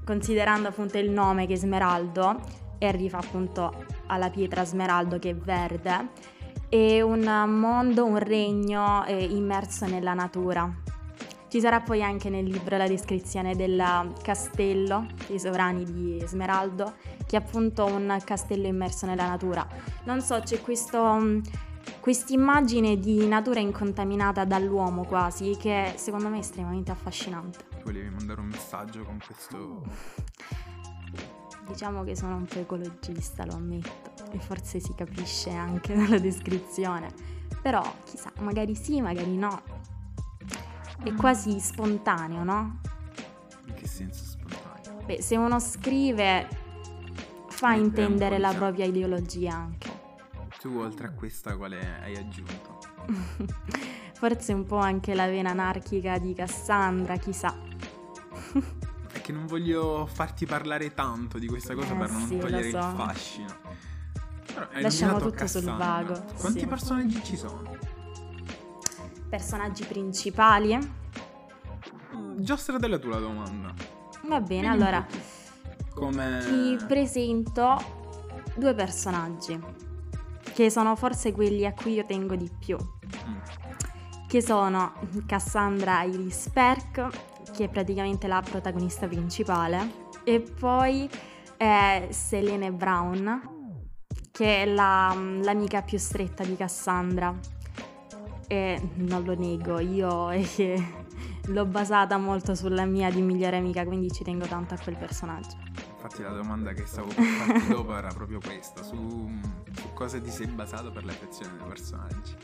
considerando 0.03 0.67
appunto 0.69 0.97
il 0.97 1.11
nome 1.11 1.45
che 1.45 1.53
è 1.53 1.55
Smeraldo, 1.57 2.61
e 2.87 2.91
rifà 2.91 3.19
appunto 3.19 3.85
alla 4.07 4.29
pietra 4.29 4.65
Smeraldo 4.65 5.17
che 5.17 5.29
è 5.29 5.35
verde, 5.35 6.09
è 6.67 6.99
un 6.99 7.23
mondo, 7.47 8.05
un 8.05 8.17
regno 8.17 9.05
eh, 9.05 9.23
immerso 9.23 9.85
nella 9.85 10.13
natura. 10.13 10.69
Ci 11.47 11.61
sarà 11.61 11.79
poi 11.79 12.03
anche 12.03 12.29
nel 12.29 12.43
libro 12.43 12.75
la 12.75 12.87
descrizione 12.87 13.55
del 13.55 14.11
castello 14.21 15.05
dei 15.27 15.39
sovrani 15.39 15.85
di 15.85 16.21
Smeraldo, 16.25 16.95
che 17.25 17.37
è 17.37 17.39
appunto 17.39 17.85
un 17.85 18.19
castello 18.25 18.67
immerso 18.67 19.05
nella 19.05 19.27
natura. 19.27 19.65
Non 20.03 20.19
so, 20.21 20.39
c'è 20.39 20.59
questo 20.59 21.41
quest'immagine 21.99 22.97
di 22.97 23.27
natura 23.27 23.59
incontaminata 23.59 24.43
dall'uomo 24.43 25.05
quasi, 25.05 25.55
che 25.57 25.93
secondo 25.95 26.27
me 26.27 26.37
è 26.37 26.39
estremamente 26.39 26.91
affascinante. 26.91 27.59
Volevi 27.83 28.09
mandare 28.09 28.41
un 28.41 28.47
messaggio 28.47 29.03
con 29.03 29.19
questo... 29.25 29.83
Diciamo 31.67 32.03
che 32.03 32.15
sono 32.15 32.35
un 32.35 32.45
po' 32.45 32.59
ecologista, 32.59 33.45
lo 33.45 33.53
ammetto, 33.53 34.31
e 34.31 34.39
forse 34.39 34.79
si 34.79 34.93
capisce 34.95 35.51
anche 35.51 35.93
dalla 35.95 36.19
descrizione. 36.19 37.11
Però, 37.61 37.81
chissà, 38.03 38.31
magari 38.39 38.75
sì, 38.75 39.01
magari 39.01 39.37
no. 39.37 39.61
È 41.03 41.13
quasi 41.13 41.59
spontaneo, 41.59 42.43
no? 42.43 42.79
In 43.67 43.73
che 43.73 43.87
senso 43.87 44.23
spontaneo? 44.23 45.03
Beh, 45.05 45.21
se 45.21 45.37
uno 45.37 45.59
scrive 45.59 46.47
fa 47.49 47.73
un 47.73 47.79
intendere 47.79 48.37
la 48.39 48.53
propria 48.53 48.85
ideologia 48.85 49.53
anche. 49.53 49.91
Tu 50.59 50.77
oltre 50.77 51.07
a 51.07 51.11
questa 51.11 51.55
quale 51.55 51.99
hai 52.01 52.15
aggiunto? 52.15 52.79
Forse 54.13 54.53
un 54.53 54.65
po' 54.65 54.77
anche 54.77 55.13
la 55.13 55.27
vena 55.27 55.51
anarchica 55.51 56.17
di 56.17 56.33
Cassandra, 56.33 57.17
chissà. 57.17 57.62
Che 59.23 59.31
non 59.31 59.45
voglio 59.47 60.05
farti 60.11 60.45
parlare 60.45 60.93
tanto 60.93 61.37
di 61.39 61.47
questa 61.47 61.73
cosa 61.75 61.93
Eh, 61.93 61.97
per 61.97 62.11
non 62.11 62.27
sì, 62.27 62.37
togliere 62.37 62.69
so. 62.69 62.77
il 62.77 62.93
fascino. 62.97 63.47
Però 64.53 64.67
Lasciamo 64.81 65.17
tutto 65.19 65.47
sul 65.47 65.63
Cassandra. 65.63 65.75
vago, 65.77 66.23
Quanti 66.37 66.59
sì. 66.59 66.67
personaggi 66.67 67.23
ci 67.23 67.37
sono? 67.37 67.77
Personaggi 69.29 69.83
principali? 69.85 70.75
Mm, 72.15 72.39
Giostra 72.39 72.77
la 72.87 72.97
tua 72.99 73.19
domanda. 73.19 73.73
Va 74.27 74.41
bene, 74.41 74.67
un 74.67 74.73
allora 74.73 75.05
Come... 75.95 76.39
ti 76.43 76.77
presento 76.85 77.77
due 78.55 78.73
personaggi 78.75 79.57
che 80.53 80.69
sono 80.69 80.95
forse 80.97 81.31
quelli 81.31 81.65
a 81.65 81.73
cui 81.73 81.93
io 81.93 82.05
tengo 82.05 82.35
di 82.35 82.51
più, 82.59 82.77
Mm. 82.77 83.37
che 84.27 84.41
sono 84.41 84.93
Cassandra 85.25 86.03
Iris 86.03 86.49
Perk, 86.53 87.07
che 87.53 87.65
è 87.65 87.69
praticamente 87.69 88.27
la 88.27 88.41
protagonista 88.41 89.07
principale, 89.07 90.07
e 90.23 90.41
poi 90.41 91.09
eh, 91.57 92.07
Selene 92.09 92.71
Brown, 92.71 93.41
che 94.31 94.63
è 94.63 94.65
la- 94.65 95.15
l'amica 95.15 95.81
più 95.83 95.97
stretta 95.97 96.43
di 96.43 96.55
Cassandra. 96.55 97.33
E 98.47 98.89
non 98.95 99.23
lo 99.23 99.35
nego, 99.35 99.79
io 99.79 100.29
l'ho 101.47 101.65
basata 101.65 102.17
molto 102.17 102.55
sulla 102.55 102.85
mia 102.85 103.09
di 103.09 103.21
migliore 103.21 103.57
amica, 103.57 103.85
quindi 103.85 104.11
ci 104.11 104.23
tengo 104.23 104.45
tanto 104.45 104.73
a 104.73 104.77
quel 104.77 104.97
personaggio. 104.97 105.57
Infatti 105.95 106.21
la 106.21 106.31
domanda 106.31 106.73
che 106.73 106.85
stavo 106.85 107.07
per 107.07 107.23
farti 107.23 107.67
dopo 107.69 107.95
era 107.95 108.09
proprio 108.09 108.39
questa, 108.43 108.83
su, 108.83 109.31
su 109.71 109.93
cosa 109.93 110.19
ti 110.19 110.29
sei 110.29 110.47
basato 110.47 110.91
per 110.91 111.05
l'affezione 111.05 111.57
dei 111.57 111.67
personaggi. 111.67 112.35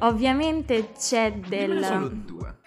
Ovviamente 0.00 0.92
c'è 0.96 1.32
del... 1.32 1.82
solo 1.82 2.08
due, 2.08 2.58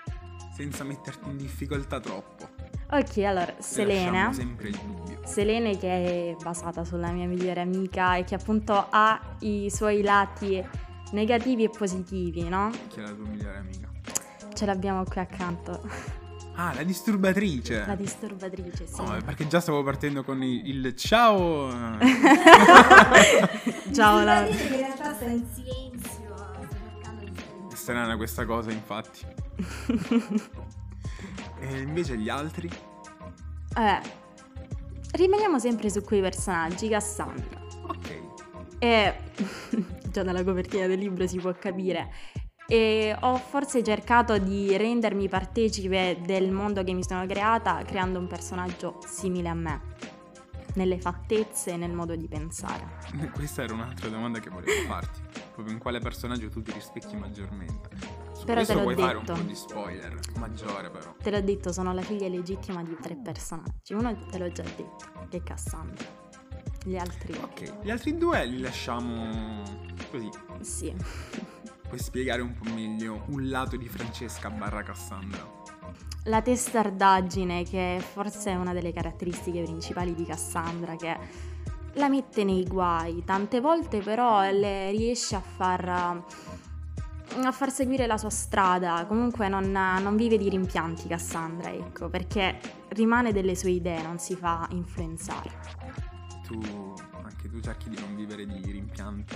senza 0.56 0.86
metterti 0.86 1.30
in 1.30 1.38
difficoltà 1.38 2.00
troppo. 2.00 2.48
Ok, 2.92 3.18
allora, 3.18 3.54
Selene. 3.60 4.32
sempre 4.34 4.70
il 4.70 4.78
dubbio. 4.78 5.20
Selene 5.26 5.78
che 5.78 6.32
è 6.32 6.36
basata 6.42 6.86
sulla 6.86 7.12
mia 7.12 7.28
migliore 7.28 7.60
amica 7.60 8.16
e 8.16 8.24
che 8.24 8.36
appunto 8.36 8.88
ha 8.90 9.20
i 9.40 9.70
suoi 9.70 10.02
lati 10.02 10.64
negativi 11.12 11.64
e 11.64 11.70
positivi, 11.70 12.48
no? 12.48 12.72
Chi 12.88 13.00
è 13.00 13.02
la 13.02 13.12
tua 13.12 13.26
migliore 13.28 13.58
amica? 13.58 13.90
Ce 14.54 14.66
l'abbiamo 14.66 15.04
qui 15.04 15.20
accanto. 15.20 15.82
Ah, 16.58 16.74
la 16.74 16.84
disturbatrice. 16.84 17.86
La 17.86 17.96
disturbatrice, 17.96 18.88
sì. 18.88 19.02
No, 19.02 19.18
perché 19.26 19.46
già 19.48 19.60
stavo 19.60 19.84
partendo 19.84 20.24
con 20.24 20.42
il, 20.42 20.86
il 20.86 20.96
ciao. 20.96 21.70
Ciao, 23.92 24.20
Mi 24.20 24.26
la... 24.26 24.46
sembra 24.48 24.50
dire 24.50 24.58
che 24.58 24.74
in 24.74 24.80
realtà 24.80 25.14
sta 25.16 25.26
in 25.26 25.46
silenzio, 25.54 26.34
È 27.70 27.76
strana 27.76 28.16
questa 28.16 28.46
cosa, 28.46 28.72
infatti. 28.72 29.44
E 31.60 31.80
invece 31.80 32.18
gli 32.18 32.30
altri? 32.30 32.70
Eh, 33.78 34.02
rimaniamo 35.12 35.60
sempre 35.60 35.90
su 35.90 36.04
quei 36.04 36.22
personaggi, 36.22 36.90
Cassandra. 36.90 37.62
Ok. 37.88 38.22
E 38.80 39.16
già 40.12 40.24
dalla 40.24 40.44
copertina 40.44 40.88
del 40.88 41.00
libro 41.00 41.26
si 41.28 41.38
può 41.38 41.54
capire, 41.54 42.12
e 42.68 43.16
ho 43.20 43.38
forse 43.38 43.84
cercato 43.84 44.38
di 44.38 44.76
rendermi 44.76 45.30
partecipe 45.30 46.20
del 46.26 46.52
mondo 46.52 46.84
che 46.84 46.94
mi 46.94 47.04
sono 47.04 47.26
creata 47.28 47.84
creando 47.84 48.18
un 48.18 48.28
personaggio 48.28 49.00
simile 49.06 49.50
a 49.50 49.54
me, 49.54 49.82
nelle 50.74 51.00
fattezze 51.00 51.72
e 51.72 51.78
nel 51.78 51.94
modo 51.94 52.16
di 52.16 52.28
pensare. 52.28 52.98
Questa 53.34 53.64
era 53.64 53.74
un'altra 53.74 54.10
domanda 54.10 54.40
che 54.40 54.50
volevo 54.50 54.88
farti. 54.88 55.22
Proprio 55.54 55.74
in 55.74 55.80
quale 55.80 56.00
personaggio 56.00 56.50
tu 56.50 56.62
ti 56.62 56.72
rispecchi 56.72 57.16
maggiormente? 57.16 58.25
Su 58.46 58.52
Però 58.52 58.64
te 58.64 58.74
l'ho 58.76 58.82
puoi 58.82 58.96
fare 58.96 59.18
un 59.18 59.24
detto. 59.26 59.34
po' 59.40 59.48
di 59.48 59.56
spoiler, 59.56 60.20
maggiore 60.38 60.90
però. 60.92 61.16
Te 61.22 61.32
l'ho 61.32 61.42
detto, 61.42 61.72
sono 61.74 61.94
la 61.94 62.02
figlia 62.04 62.28
legittima 62.28 62.84
di 62.84 62.96
tre 63.02 63.16
personaggi. 63.16 63.94
Uno 63.94 64.16
te 64.30 64.38
l'ho 64.38 64.52
già 64.52 64.62
detto, 64.62 64.96
che 65.30 65.38
è 65.38 65.44
Cassandra. 65.44 66.06
Gli 66.84 66.96
altri, 66.96 67.34
Ok, 67.42 67.82
gli 67.82 67.90
altri 67.90 68.16
due 68.16 68.46
li 68.46 68.60
lasciamo 68.60 69.64
così. 70.12 70.30
sì. 70.62 70.94
Puoi 71.88 72.00
spiegare 72.00 72.42
un 72.42 72.54
po' 72.54 72.70
meglio 72.72 73.24
un 73.30 73.48
lato 73.50 73.78
di 73.78 73.88
Francesca 73.88 74.50
barra 74.50 74.84
Cassandra? 74.84 75.44
La 76.26 76.42
testardaggine, 76.42 77.64
che 77.64 78.00
forse 78.14 78.52
è 78.52 78.56
una 78.56 78.74
delle 78.74 78.92
caratteristiche 78.92 79.62
principali 79.64 80.14
di 80.16 80.26
Cassandra, 80.26 80.96
che 80.96 81.18
la 81.94 82.10
mette 82.10 82.44
nei 82.44 82.64
guai. 82.66 83.24
Tante 83.24 83.60
volte 83.60 84.00
però 84.02 84.42
le 84.52 84.90
riesce 84.92 85.36
a 85.36 85.42
far, 85.42 86.24
a 87.44 87.52
far 87.52 87.72
seguire 87.72 88.08
la 88.08 88.18
sua 88.18 88.30
strada. 88.30 89.06
Comunque 89.08 89.48
non, 89.50 89.72
non 89.72 90.16
vive 90.16 90.38
di 90.38 90.50
rimpianti 90.50 91.08
Cassandra, 91.08 91.72
ecco, 91.72 92.10
perché 92.10 92.60
rimane 92.90 93.34
delle 93.34 93.56
sue 93.56 93.72
idee, 93.72 94.02
non 94.02 94.18
si 94.20 94.36
fa 94.36 94.68
influenzare. 94.72 95.52
Tu, 96.48 96.60
anche 97.24 97.50
tu 97.50 97.60
cerchi 97.60 97.90
di 97.90 98.00
non 98.00 98.16
vivere 98.16 98.46
di 98.46 98.72
rimpianti. 98.72 99.36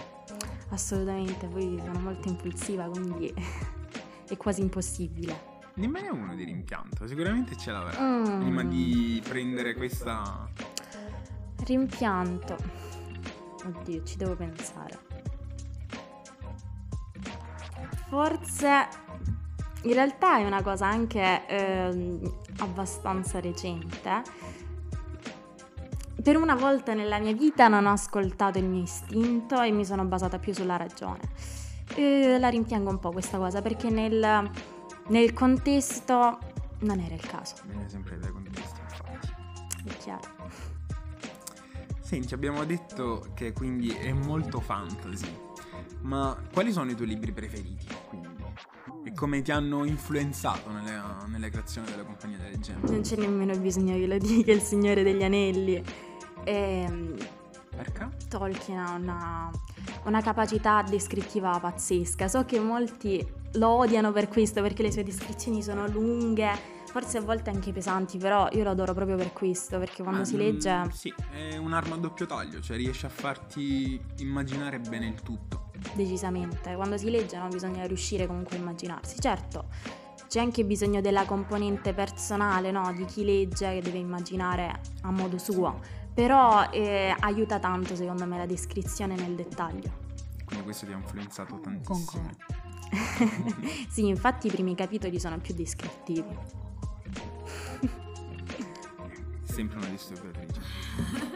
Assolutamente, 0.70 1.48
poi 1.48 1.82
sono 1.84 2.00
molto 2.00 2.28
impulsiva, 2.28 2.88
quindi 2.88 3.34
è 4.28 4.38
quasi 4.38 4.62
impossibile. 4.62 5.58
Dimmene 5.74 6.10
uno 6.10 6.36
di 6.36 6.44
rimpianto, 6.44 7.08
sicuramente 7.08 7.56
ce 7.58 7.72
l'avrà. 7.72 8.02
Mm. 8.02 8.40
Prima 8.42 8.64
di 8.64 9.22
prendere 9.28 9.74
questa... 9.76 10.48
Rimpianto. 11.66 12.56
Oddio, 13.66 14.04
ci 14.04 14.18
devo 14.18 14.36
pensare. 14.36 15.09
Forse 18.10 18.88
in 19.84 19.94
realtà 19.94 20.40
è 20.40 20.46
una 20.46 20.62
cosa 20.62 20.88
anche 20.88 21.46
ehm, 21.48 22.34
abbastanza 22.58 23.40
recente. 23.40 24.22
Per 26.22 26.36
una 26.36 26.56
volta 26.56 26.94
nella 26.94 27.18
mia 27.20 27.34
vita 27.34 27.68
non 27.70 27.86
ho 27.86 27.92
ascoltato 27.92 28.58
il 28.58 28.66
mio 28.66 28.82
istinto 28.84 29.62
e 29.62 29.72
mi 29.72 29.86
sono 29.86 30.04
basata 30.06 30.38
più 30.38 30.54
sulla 30.54 30.76
ragione. 30.76 31.22
E 31.96 32.38
la 32.40 32.50
rimpiango 32.50 32.90
un 32.90 33.00
po' 33.00 33.12
questa 33.12 33.38
cosa 33.38 33.62
perché 33.62 33.90
nel, 33.90 34.52
nel 35.08 35.34
contesto 35.34 36.38
non 36.80 37.00
era 37.00 37.16
il 37.16 37.26
caso, 37.26 37.56
Viene 37.66 37.90
sempre 37.90 38.18
dai 38.20 38.32
contesti, 38.32 38.80
infatti. 38.82 39.34
è 39.86 39.98
chiaro. 39.98 40.28
Senti, 42.02 42.34
abbiamo 42.34 42.64
detto 42.66 43.28
che 43.34 43.54
quindi 43.54 43.90
è 43.90 44.12
molto 44.12 44.60
fantasy, 44.60 45.32
ma 46.02 46.36
quali 46.52 46.72
sono 46.72 46.90
i 46.92 46.96
tuoi 46.96 47.08
libri 47.08 47.32
preferiti? 47.32 47.88
E 49.04 49.14
come 49.14 49.42
ti 49.42 49.52
hanno 49.52 49.86
influenzato 49.86 50.72
nelle, 50.72 51.02
nelle 51.28 51.50
creazioni 51.50 51.90
della 51.90 52.04
Compagnia 52.04 52.38
delle 52.38 52.60
Gemme? 52.60 52.90
Non 52.90 53.02
c'è 53.02 53.16
nemmeno 53.18 53.58
bisogno 53.58 53.96
che 53.96 54.08
lo 54.08 54.18
dica 54.18 54.52
il 54.52 54.62
Signore 54.62 55.04
degli 55.04 55.24
Anelli. 55.24 55.82
Ehm, 56.46 57.16
Perché? 57.76 58.10
Tolkien 58.28 58.78
ha 58.78 58.94
una, 58.94 59.52
una 60.06 60.22
capacità 60.22 60.84
descrittiva 60.84 61.58
pazzesca. 61.60 62.28
So 62.28 62.44
che 62.46 62.60
molti 62.60 63.26
lo 63.54 63.70
odiano 63.70 64.12
per 64.12 64.28
questo, 64.28 64.62
perché 64.62 64.84
le 64.84 64.92
sue 64.92 65.04
descrizioni 65.04 65.64
sono 65.64 65.88
lunghe, 65.88 66.52
forse 66.88 67.18
a 67.20 67.22
volte 67.22 67.50
anche 67.52 67.72
pesanti, 67.72 68.18
però 68.18 68.50
io 68.52 68.64
lo 68.64 68.72
adoro 68.72 68.94
proprio 68.94 69.16
per 69.16 69.32
questo, 69.32 69.80
perché 69.80 70.04
quando 70.04 70.22
Ah, 70.22 70.26
si 70.26 70.36
mm, 70.36 70.40
legge, 70.40 70.90
Sì, 70.92 71.14
è 71.32 71.56
un'arma 71.58 71.96
a 71.96 71.98
doppio 72.00 72.26
taglio, 72.26 72.60
cioè 72.60 72.76
riesce 72.78 73.06
a 73.06 73.10
farti 73.10 74.00
immaginare 74.18 74.80
bene 74.80 75.08
il 75.08 75.22
tutto. 75.22 75.69
Decisamente, 75.94 76.76
quando 76.76 76.98
si 76.98 77.10
legge 77.10 77.38
no, 77.38 77.48
bisogna 77.48 77.86
riuscire 77.86 78.28
comunque 78.28 78.58
a 78.58 78.60
immaginarsi. 78.60 79.20
Certo, 79.20 79.66
c'è 80.28 80.40
anche 80.40 80.64
bisogno 80.64 81.02
della 81.02 81.26
componente 81.26 81.94
personale, 81.94 82.72
no? 82.72 82.94
Di 82.94 83.06
chi 83.06 83.26
legge 83.26 83.74
che 83.74 83.82
deve 83.82 83.98
immaginare 83.98 84.80
a 85.02 85.12
modo 85.12 85.38
suo. 85.38 85.80
Però 86.14 86.70
eh, 86.70 87.16
aiuta 87.20 87.60
tanto 87.60 87.96
secondo 87.96 88.26
me 88.26 88.38
la 88.38 88.46
descrizione 88.46 89.16
nel 89.16 89.36
dettaglio. 89.36 90.08
Quindi 90.46 90.66
questo 90.66 90.86
ti 90.86 90.92
ha 90.92 90.98
influenzato 90.98 91.60
tantissimo. 91.60 92.30
sì, 93.90 94.08
infatti 94.08 94.48
i 94.48 94.52
primi 94.52 94.76
capitoli 94.76 95.20
sono 95.20 95.40
più 95.40 95.54
descrittivi. 95.54 96.38
Sempre 99.44 99.78
una 99.78 99.88
distopiatrice. 99.88 100.62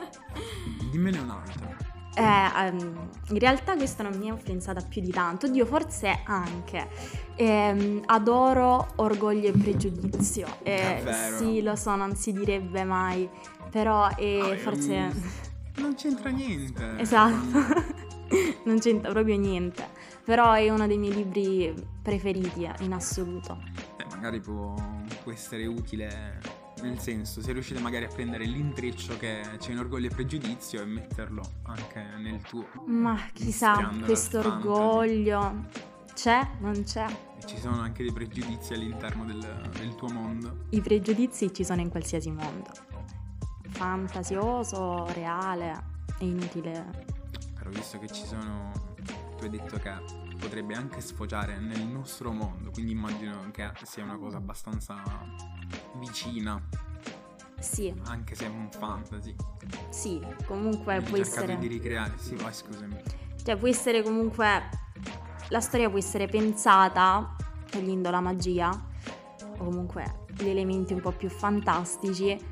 Dimmene 0.91 1.19
un'altra. 1.19 1.92
Eh, 2.15 2.21
ehm, 2.21 3.09
in 3.29 3.39
realtà 3.39 3.75
questa 3.75 4.03
non 4.03 4.17
mi 4.17 4.29
ha 4.29 4.33
influenzata 4.33 4.81
più 4.81 5.01
di 5.01 5.11
tanto, 5.11 5.47
Dio 5.47 5.65
forse 5.65 6.21
anche. 6.25 6.87
Ehm, 7.35 8.03
adoro 8.05 8.93
Orgoglio 8.97 9.49
e 9.49 9.51
Pregiudizio. 9.51 10.47
Eh, 10.63 11.03
sì, 11.37 11.61
lo 11.61 11.75
so, 11.75 11.95
non 11.95 12.15
si 12.15 12.31
direbbe 12.33 12.83
mai, 12.83 13.27
però 13.69 14.09
eh, 14.15 14.51
Ah, 14.53 14.57
forse... 14.57 15.41
Non 15.75 15.95
c'entra 15.95 16.29
niente. 16.29 16.97
Esatto, 16.97 17.59
non 18.65 18.77
c'entra 18.77 19.11
proprio 19.11 19.37
niente, 19.37 19.87
però 20.23 20.53
è 20.53 20.69
uno 20.69 20.85
dei 20.85 20.99
miei 20.99 21.15
libri 21.15 21.73
preferiti 22.01 22.63
eh, 22.63 22.73
in 22.81 22.93
assoluto. 22.93 23.57
Eh, 23.97 24.05
magari 24.11 24.39
può, 24.39 24.75
può 25.23 25.31
essere 25.31 25.65
utile. 25.65 26.61
Nel 26.83 26.99
senso, 26.99 27.41
se 27.41 27.53
riuscite 27.53 27.79
magari 27.79 28.03
a 28.03 28.09
prendere 28.09 28.43
l'intreccio 28.43 29.17
che 29.17 29.41
c'è 29.57 29.71
in 29.71 29.79
orgoglio 29.79 30.07
e 30.07 30.09
pregiudizio 30.09 30.81
e 30.81 30.85
metterlo 30.85 31.41
anche 31.63 32.03
nel 32.17 32.41
tuo. 32.41 32.67
Ma 32.87 33.17
chissà, 33.31 33.89
questo 34.03 34.39
orgoglio 34.39 35.67
c'è? 36.13 36.45
Non 36.59 36.83
c'è? 36.83 37.05
E 37.39 37.45
ci 37.45 37.57
sono 37.57 37.79
anche 37.79 38.03
dei 38.03 38.11
pregiudizi 38.11 38.73
all'interno 38.73 39.23
del, 39.23 39.69
del 39.77 39.95
tuo 39.95 40.09
mondo. 40.09 40.65
I 40.71 40.81
pregiudizi 40.81 41.53
ci 41.53 41.63
sono 41.63 41.79
in 41.79 41.89
qualsiasi 41.89 42.29
mondo. 42.31 42.69
Fantasioso, 43.69 45.05
reale, 45.13 45.85
è 46.17 46.25
inutile. 46.25 47.05
Però 47.55 47.69
visto 47.69 47.97
che 47.97 48.09
ci 48.09 48.25
sono. 48.25 48.71
Tu 49.37 49.45
hai 49.45 49.49
detto 49.49 49.77
che 49.77 49.91
potrebbe 50.37 50.75
anche 50.75 50.99
sfociare 50.99 51.59
nel 51.59 51.85
nostro 51.87 52.33
mondo, 52.33 52.71
quindi 52.71 52.91
immagino 52.91 53.49
che 53.51 53.71
sia 53.83 54.03
una 54.03 54.17
cosa 54.17 54.35
abbastanza 54.37 55.01
vicina, 55.99 56.61
Sì, 57.59 57.93
anche 58.05 58.35
se 58.35 58.45
è 58.45 58.49
un 58.49 58.69
fantasy. 58.71 59.33
sì, 59.89 60.19
comunque 60.45 60.95
Quindi 60.95 61.09
può 61.09 61.17
essere... 61.19 61.57
di 61.57 61.67
ricreare. 61.67 62.13
Sì, 62.17 62.35
vai, 62.35 62.53
scusami. 62.53 63.01
Cioè 63.43 63.55
può 63.57 63.67
essere 63.67 64.03
comunque... 64.03 64.81
La 65.49 65.59
storia 65.59 65.89
può 65.89 65.97
essere 65.99 66.27
pensata, 66.27 67.35
togliendo 67.69 68.09
la 68.09 68.21
magia, 68.21 68.69
o 68.69 69.63
comunque 69.63 70.21
gli 70.35 70.47
elementi 70.47 70.93
un 70.93 71.01
po' 71.01 71.11
più 71.11 71.29
fantastici, 71.29 72.51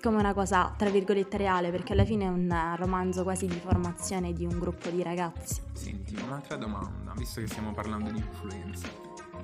come 0.00 0.16
una 0.16 0.32
cosa, 0.32 0.72
tra 0.78 0.88
virgolette, 0.88 1.36
reale, 1.36 1.70
perché 1.70 1.92
alla 1.92 2.06
fine 2.06 2.24
è 2.24 2.28
un 2.28 2.74
romanzo 2.78 3.22
quasi 3.22 3.46
di 3.46 3.58
formazione 3.58 4.32
di 4.32 4.46
un 4.46 4.58
gruppo 4.58 4.88
di 4.88 5.02
ragazzi. 5.02 5.60
Senti, 5.72 6.14
un'altra 6.24 6.56
domanda, 6.56 7.12
visto 7.16 7.40
che 7.40 7.48
stiamo 7.48 7.72
parlando 7.72 8.10
di 8.10 8.18
influenza. 8.18 8.88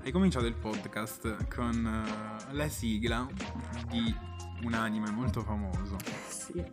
Hai 0.03 0.13
cominciato 0.13 0.47
il 0.47 0.55
podcast 0.55 1.49
con 1.55 1.85
eh, 1.85 2.55
la 2.55 2.69
sigla 2.69 3.27
di 3.89 4.15
un 4.63 4.73
anime 4.75 5.11
molto 5.11 5.43
famoso, 5.43 5.97
Sì, 6.29 6.65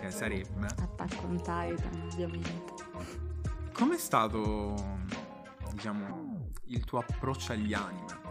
che 0.00 0.10
sarebbe. 0.10 0.66
Attack 0.66 1.22
on 1.24 1.36
Titan, 1.38 2.08
ovviamente. 2.10 2.72
Com'è 3.72 3.96
stato, 3.96 4.74
diciamo, 5.72 6.50
il 6.66 6.84
tuo 6.84 6.98
approccio 6.98 7.52
agli 7.52 7.72
anime? 7.72 8.22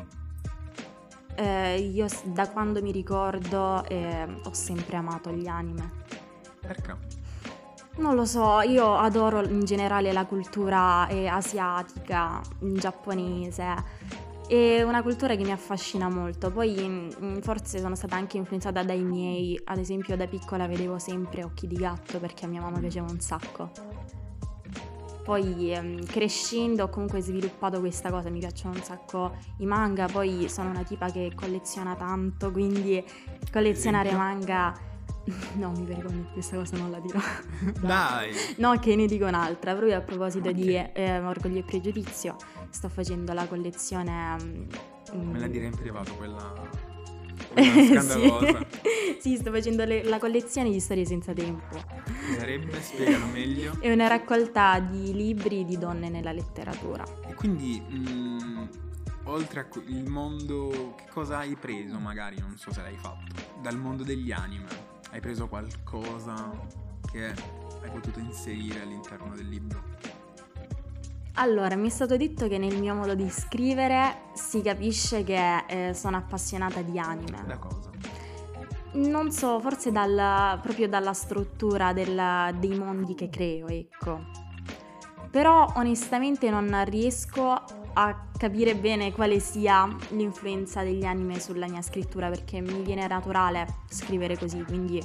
Eh, 1.35 1.79
io 1.79 2.05
da 2.25 2.47
quando 2.49 2.81
mi 2.81 2.91
ricordo 2.91 3.83
eh, 3.85 4.23
ho 4.43 4.53
sempre 4.53 4.97
amato 4.97 5.31
gli 5.31 5.47
anime. 5.47 5.91
Perché? 6.59 7.22
Non 7.95 8.15
lo 8.15 8.25
so, 8.25 8.61
io 8.61 8.95
adoro 8.95 9.43
in 9.43 9.63
generale 9.65 10.11
la 10.11 10.25
cultura 10.25 11.07
eh, 11.07 11.27
asiatica, 11.27 12.41
mm, 12.63 12.75
giapponese. 12.75 14.01
È 14.47 14.81
una 14.81 15.03
cultura 15.03 15.35
che 15.35 15.43
mi 15.43 15.51
affascina 15.51 16.09
molto. 16.09 16.51
Poi 16.51 16.75
mm, 16.75 17.37
forse 17.41 17.79
sono 17.79 17.93
stata 17.95 18.15
anche 18.15 18.37
influenzata 18.37 18.81
dai 18.81 19.03
miei, 19.03 19.59
ad 19.65 19.77
esempio 19.77 20.17
da 20.17 20.25
piccola 20.25 20.65
vedevo 20.65 20.97
sempre 20.97 21.43
Occhi 21.43 21.67
di 21.67 21.75
gatto 21.75 22.19
perché 22.19 22.45
a 22.45 22.47
mia 22.47 22.61
mamma 22.61 22.79
piaceva 22.79 23.05
un 23.11 23.19
sacco. 23.19 23.69
Poi 25.23 25.71
ehm, 25.71 26.03
crescendo 26.05 26.85
ho 26.85 26.89
comunque 26.89 27.21
sviluppato 27.21 27.79
questa 27.79 28.09
cosa, 28.09 28.29
mi 28.29 28.39
piacciono 28.39 28.73
un 28.73 28.81
sacco 28.81 29.35
i 29.59 29.65
manga, 29.65 30.07
poi 30.07 30.49
sono 30.49 30.69
una 30.69 30.83
tipa 30.83 31.11
che 31.11 31.31
colleziona 31.35 31.95
tanto, 31.95 32.51
quindi 32.51 33.01
collezionare 33.51 34.11
manga 34.13 34.91
No, 35.55 35.71
mi 35.71 35.85
vergogno, 35.85 36.27
questa 36.33 36.57
cosa 36.57 36.75
non 36.77 36.91
la 36.91 36.99
dirò. 36.99 37.19
Dai! 37.81 38.31
No, 38.57 38.77
che 38.79 38.95
ne 38.95 39.05
dico 39.05 39.25
un'altra, 39.25 39.73
proprio 39.73 39.97
a 39.97 40.01
proposito 40.01 40.49
Ok. 40.49 40.55
di 40.55 40.75
eh, 40.75 41.19
Orgoglio 41.19 41.59
e 41.59 41.63
Pregiudizio, 41.63 42.35
sto 42.69 42.89
facendo 42.89 43.31
la 43.33 43.47
collezione... 43.47 44.35
mm, 44.41 45.29
Me 45.31 45.39
la 45.39 45.47
direi 45.47 45.67
in 45.67 45.75
privato 45.77 46.13
quella, 46.15 46.53
scandalosa. 47.53 48.65
sì. 48.81 49.17
sì, 49.19 49.35
sto 49.37 49.51
facendo 49.51 49.85
le- 49.85 50.03
la 50.03 50.19
collezione 50.19 50.69
di 50.69 50.79
storie 50.79 51.05
senza 51.05 51.33
tempo. 51.33 51.77
Sarebbe, 52.37 52.81
spiegalo 52.81 53.25
meglio. 53.27 53.77
È 53.79 53.91
una 53.91 54.07
raccolta 54.07 54.79
di 54.79 55.13
libri 55.13 55.63
di 55.65 55.77
donne 55.77 56.09
nella 56.09 56.31
letteratura. 56.31 57.03
E 57.27 57.33
quindi, 57.33 57.81
mm, 57.81 58.63
oltre 59.25 59.59
a 59.61 59.65
que- 59.65 59.83
il 59.87 60.09
mondo, 60.09 60.95
che 60.97 61.05
cosa 61.11 61.37
hai 61.39 61.55
preso 61.55 61.97
magari, 61.99 62.37
non 62.39 62.57
so 62.57 62.73
se 62.73 62.81
l'hai 62.81 62.97
fatto, 62.97 63.33
dal 63.61 63.77
mondo 63.77 64.03
degli 64.03 64.31
anime? 64.31 64.91
Hai 65.13 65.19
preso 65.19 65.47
qualcosa 65.47 66.49
che 67.11 67.25
hai 67.27 67.89
potuto 67.91 68.17
inserire 68.17 68.81
all'interno 68.81 69.35
del 69.35 69.47
libro? 69.47 69.79
Allora, 71.33 71.75
mi 71.75 71.85
è 71.85 71.91
stato 71.91 72.17
detto 72.17 72.47
che 72.47 72.57
nel 72.57 72.79
mio 72.79 72.95
modo 72.95 73.13
di 73.13 73.29
scrivere 73.29 74.31
si 74.33 74.63
capisce 74.63 75.23
che 75.23 75.65
eh, 75.67 75.93
sono 75.93 76.17
appassionata 76.17 76.81
di 76.81 76.97
anime. 76.97 77.43
Da 77.45 77.59
cosa? 77.59 77.91
Non 78.93 79.31
so, 79.31 79.59
forse 79.59 79.91
dalla- 79.91 80.57
proprio 80.59 80.89
dalla 80.89 81.13
struttura 81.13 81.93
della- 81.93 82.51
dei 82.57 82.75
mondi 82.75 83.13
che 83.13 83.29
creo, 83.29 83.67
ecco. 83.67 84.19
Però 85.29 85.71
onestamente 85.75 86.49
non 86.49 86.83
riesco 86.85 87.61
a 87.93 88.27
capire 88.37 88.75
bene 88.75 89.11
quale 89.11 89.39
sia 89.39 89.87
l'influenza 90.09 90.83
degli 90.83 91.05
anime 91.05 91.39
sulla 91.39 91.67
mia 91.67 91.81
scrittura 91.81 92.29
perché 92.29 92.61
mi 92.61 92.81
viene 92.81 93.07
naturale 93.07 93.81
scrivere 93.89 94.37
così, 94.37 94.63
quindi 94.63 95.01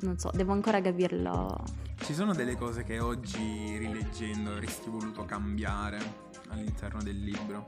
non 0.00 0.18
so, 0.18 0.30
devo 0.32 0.52
ancora 0.52 0.80
capirlo. 0.80 1.62
Ci 1.98 2.14
sono 2.14 2.34
delle 2.34 2.56
cose 2.56 2.82
che 2.82 2.98
oggi, 2.98 3.76
rileggendo, 3.78 4.50
avresti 4.50 4.90
voluto 4.90 5.24
cambiare 5.24 6.30
all'interno 6.48 7.00
del 7.02 7.22
libro? 7.22 7.66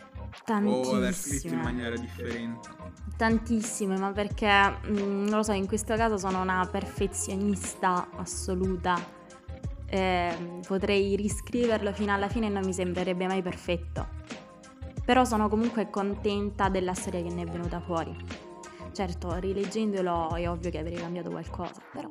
O 0.48 0.96
aver 0.96 1.14
scritto 1.14 1.46
in 1.46 1.52
Tantissime. 1.52 1.62
maniera 1.62 1.96
differente? 1.96 2.68
Tantissime, 3.16 3.96
ma 3.96 4.10
perché 4.10 4.50
mm, 4.88 5.26
non 5.26 5.36
lo 5.36 5.42
so, 5.44 5.52
in 5.52 5.68
questo 5.68 5.94
caso 5.94 6.18
sono 6.18 6.40
una 6.40 6.66
perfezionista 6.70 8.08
assoluta. 8.16 9.22
Eh, 9.86 10.60
potrei 10.66 11.14
riscriverlo 11.16 11.92
fino 11.92 12.12
alla 12.12 12.28
fine 12.28 12.46
e 12.46 12.48
non 12.48 12.64
mi 12.64 12.72
sembrerebbe 12.72 13.26
mai 13.26 13.42
perfetto. 13.42 14.08
Però 15.04 15.24
sono 15.24 15.48
comunque 15.48 15.90
contenta 15.90 16.68
della 16.68 16.94
storia 16.94 17.22
che 17.22 17.32
ne 17.32 17.42
è 17.42 17.46
venuta 17.46 17.80
fuori. 17.80 18.16
Certo, 18.92 19.34
rileggendolo 19.38 20.34
è 20.34 20.48
ovvio 20.48 20.70
che 20.70 20.78
avrei 20.78 20.96
cambiato 20.96 21.30
qualcosa, 21.30 21.82
però 21.92 22.08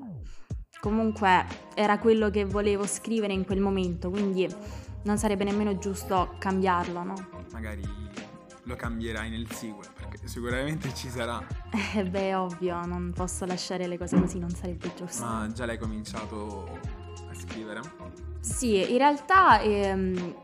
comunque 0.81 1.45
era 1.75 1.97
quello 1.97 2.29
che 2.29 2.43
volevo 2.43 2.85
scrivere 2.85 3.31
in 3.31 3.45
quel 3.45 3.61
momento, 3.61 4.09
quindi 4.09 4.47
non 5.03 5.17
sarebbe 5.17 5.45
nemmeno 5.45 5.77
giusto 5.77 6.35
cambiarlo, 6.39 7.03
no? 7.03 7.13
Magari 7.53 7.83
lo 8.63 8.75
cambierai 8.75 9.29
nel 9.29 9.49
sequel, 9.51 9.87
perché 9.93 10.27
sicuramente 10.27 10.93
ci 10.93 11.09
sarà. 11.09 11.41
Eh 11.95 12.03
beh, 12.07 12.35
ovvio, 12.35 12.85
non 12.85 13.11
posso 13.13 13.45
lasciare 13.45 13.87
le 13.87 13.97
cose 13.97 14.19
così, 14.19 14.39
non 14.39 14.49
sarebbe 14.49 14.91
giusto. 14.95 15.23
Ma 15.23 15.49
già 15.53 15.65
l'hai 15.65 15.77
cominciato 15.77 16.79
a 17.33 17.39
scrivere? 17.39 17.81
Sì, 18.39 18.91
in 18.91 18.97
realtà 18.97 19.59
ehm, 19.61 20.35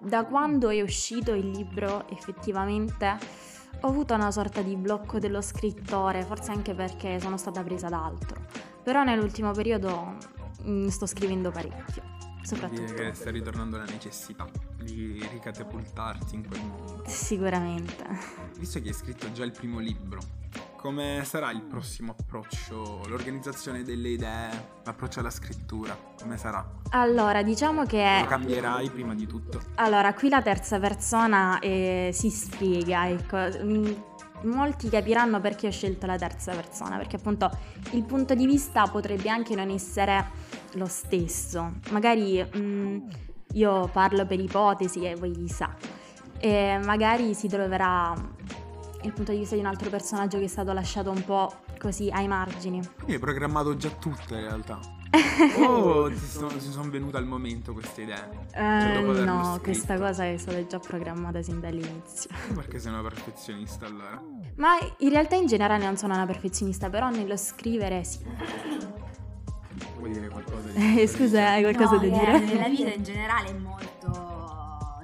da 0.00 0.24
quando 0.24 0.68
è 0.70 0.80
uscito 0.82 1.32
il 1.32 1.50
libro 1.50 2.08
effettivamente 2.08 3.16
ho 3.82 3.88
avuto 3.88 4.14
una 4.14 4.30
sorta 4.30 4.62
di 4.62 4.76
blocco 4.76 5.18
dello 5.18 5.40
scrittore, 5.40 6.22
forse 6.22 6.50
anche 6.50 6.74
perché 6.74 7.18
sono 7.20 7.36
stata 7.36 7.62
presa 7.62 7.88
da 7.88 8.04
altro. 8.04 8.46
Però 8.82 9.02
nell'ultimo 9.02 9.52
periodo 9.52 10.16
mm, 10.62 10.88
sto 10.88 11.06
scrivendo 11.06 11.50
parecchio, 11.50 12.02
Vuol 12.02 12.46
soprattutto. 12.46 12.80
dire 12.82 13.08
che 13.10 13.14
sta 13.14 13.30
ritornando 13.30 13.76
la 13.78 13.84
necessità 13.84 14.46
di 14.82 15.24
ricatapultarti 15.32 16.34
in 16.34 16.46
quel 16.46 16.60
mondo. 16.60 17.02
Sicuramente. 17.06 18.04
Visto 18.58 18.80
che 18.80 18.88
hai 18.88 18.94
scritto 18.94 19.30
già 19.32 19.44
il 19.44 19.52
primo 19.52 19.78
libro, 19.78 20.20
come 20.80 21.20
sarà 21.26 21.50
il 21.50 21.60
prossimo 21.60 22.14
approccio, 22.18 23.02
l'organizzazione 23.06 23.82
delle 23.82 24.08
idee, 24.08 24.48
l'approccio 24.82 25.20
alla 25.20 25.28
scrittura? 25.28 25.94
Come 26.18 26.38
sarà? 26.38 26.66
Allora, 26.92 27.42
diciamo 27.42 27.84
che 27.84 28.20
Lo 28.20 28.26
cambierai 28.26 28.88
prima 28.88 29.14
di 29.14 29.26
tutto. 29.26 29.60
Allora, 29.74 30.14
qui 30.14 30.30
la 30.30 30.40
terza 30.40 30.78
persona 30.80 31.58
eh, 31.58 32.08
si 32.14 32.30
spiega, 32.30 33.10
ecco. 33.10 33.36
Mm, 33.62 33.92
Molti 34.44 34.88
capiranno 34.88 35.38
perché 35.38 35.66
ho 35.66 35.70
scelto 35.70 36.06
la 36.06 36.16
terza 36.16 36.54
persona, 36.54 36.96
perché 36.96 37.16
appunto 37.16 37.50
il 37.90 38.02
punto 38.04 38.34
di 38.34 38.46
vista 38.46 38.86
potrebbe 38.86 39.28
anche 39.28 39.54
non 39.54 39.68
essere 39.68 40.30
lo 40.76 40.86
stesso. 40.86 41.74
Magari 41.90 42.42
mm, 42.56 43.08
io 43.52 43.86
parlo 43.92 44.24
per 44.24 44.40
ipotesi 44.40 45.04
e 45.04 45.14
voi 45.14 45.32
chissà. 45.32 45.76
E 46.38 46.80
magari 46.82 47.34
si 47.34 47.48
troverà 47.48 48.14
il 49.02 49.12
punto 49.12 49.32
di 49.32 49.38
vista 49.38 49.54
di 49.54 49.60
un 49.60 49.66
altro 49.66 49.88
personaggio 49.90 50.38
che 50.38 50.44
è 50.44 50.48
stato 50.48 50.72
lasciato 50.72 51.10
un 51.10 51.24
po' 51.24 51.52
così 51.78 52.10
ai 52.10 52.28
margini. 52.28 52.80
Quindi 52.94 53.14
hai 53.14 53.18
programmato 53.18 53.76
già 53.76 53.88
tutto 53.90 54.34
in 54.34 54.40
realtà. 54.40 54.78
Oh, 55.58 56.08
ti 56.08 56.16
sono, 56.18 56.48
ti 56.48 56.60
sono 56.60 56.90
venute 56.90 57.16
al 57.16 57.24
momento 57.26 57.72
queste 57.72 58.02
idee. 58.02 58.28
Cioè, 58.52 58.60
Eh, 58.90 58.92
dopo 59.00 59.10
averlo 59.12 59.24
no, 59.32 59.42
scritto. 59.44 59.60
questa 59.62 59.96
cosa 59.98 60.24
è 60.26 60.36
stata 60.36 60.66
già 60.66 60.78
programmata 60.78 61.40
sin 61.42 61.60
dall'inizio. 61.60 62.28
Perché 62.54 62.78
sei 62.78 62.92
una 62.92 63.00
perfezionista 63.02 63.86
allora? 63.86 64.22
Ma 64.56 64.76
in 64.98 65.08
realtà 65.08 65.36
in 65.36 65.46
generale 65.46 65.82
non 65.84 65.96
sono 65.96 66.14
una 66.14 66.26
perfezionista, 66.26 66.90
però 66.90 67.08
nello 67.08 67.36
scrivere 67.38 68.04
sì. 68.04 68.18
Vuoi 69.98 70.10
dire 70.12 70.28
qualcosa 70.28 70.68
di 70.68 71.00
Eh, 71.00 71.06
scusa, 71.06 71.48
hai 71.50 71.62
qualcosa 71.62 71.94
No, 71.94 71.98
da 71.98 72.04
eh, 72.06 72.10
dire? 72.10 72.38
Nella 72.54 72.68
vita 72.68 72.92
in 72.92 73.02
generale 73.02 73.48
è 73.48 73.54
molto. 73.54 74.29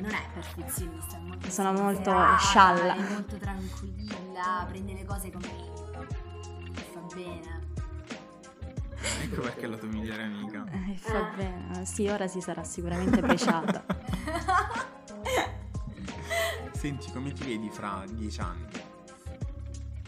Non 0.06 0.14
è 0.14 0.24
perfezionista, 0.32 1.16
è 1.16 1.20
molto 1.20 1.50
Sono 1.50 1.72
molto 1.72 2.04
serata, 2.04 2.36
scialla. 2.38 2.94
È 2.94 3.00
molto 3.12 3.36
tranquilla, 3.36 4.64
prende 4.68 4.92
le 4.92 5.04
cose 5.04 5.30
come. 5.32 5.46
E 6.74 6.80
fa 6.92 7.00
bene. 7.14 7.64
Ecco 9.22 9.40
perché 9.40 9.62
è 9.62 9.66
la 9.66 9.76
tua 9.76 9.88
migliore 9.88 10.22
amica. 10.22 10.64
Eh, 10.70 10.96
fa 10.96 11.30
bene, 11.36 11.84
sì, 11.84 12.06
ora 12.08 12.28
si 12.28 12.40
sarà 12.40 12.62
sicuramente 12.64 13.20
preciata. 13.20 13.84
Senti, 16.72 17.10
come 17.10 17.32
ti 17.32 17.44
vedi 17.44 17.68
fra 17.70 18.04
dieci 18.08 18.40
anni? 18.40 18.66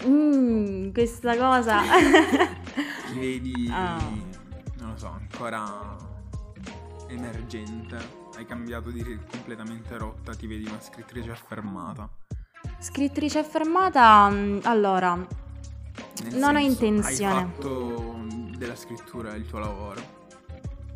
Mmm, 0.06 0.92
questa 0.92 1.36
cosa. 1.36 1.80
Ti 3.10 3.18
vedi, 3.18 3.68
Ah. 3.72 3.98
non 4.78 4.90
lo 4.90 4.96
so, 4.96 5.08
ancora 5.08 5.96
emergente? 7.08 8.26
Hai 8.38 8.46
cambiato 8.46 8.90
di 8.90 9.02
completamente 9.28 9.98
rotta? 9.98 10.32
Ti 10.32 10.46
vedi 10.46 10.64
una 10.64 10.80
scrittrice 10.80 11.32
affermata? 11.32 12.08
Scrittrice 12.78 13.40
affermata, 13.40 14.30
mm, 14.30 14.60
allora, 14.62 15.16
Nel 16.22 16.36
Non 16.36 16.54
ho 16.54 16.60
intenzione. 16.60 17.34
Hai 17.34 17.46
fatto 17.48 18.26
della 18.56 18.76
scrittura 18.76 19.34
il 19.34 19.44
tuo 19.44 19.58
lavoro? 19.58 20.00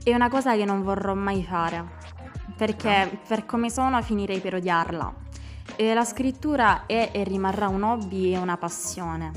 è 0.04 0.14
una 0.14 0.28
cosa 0.28 0.54
che 0.54 0.64
non 0.64 0.84
vorrò 0.84 1.14
mai 1.14 1.42
fare, 1.42 1.84
perché 2.56 3.18
per 3.26 3.44
come 3.44 3.70
sono 3.70 4.00
finirei 4.02 4.38
per 4.38 4.54
odiarla. 4.54 5.12
E 5.74 5.94
la 5.94 6.04
scrittura 6.04 6.86
è 6.86 7.10
e 7.12 7.24
rimarrà 7.24 7.66
un 7.66 7.82
hobby 7.82 8.34
e 8.34 8.38
una 8.38 8.56
passione, 8.56 9.32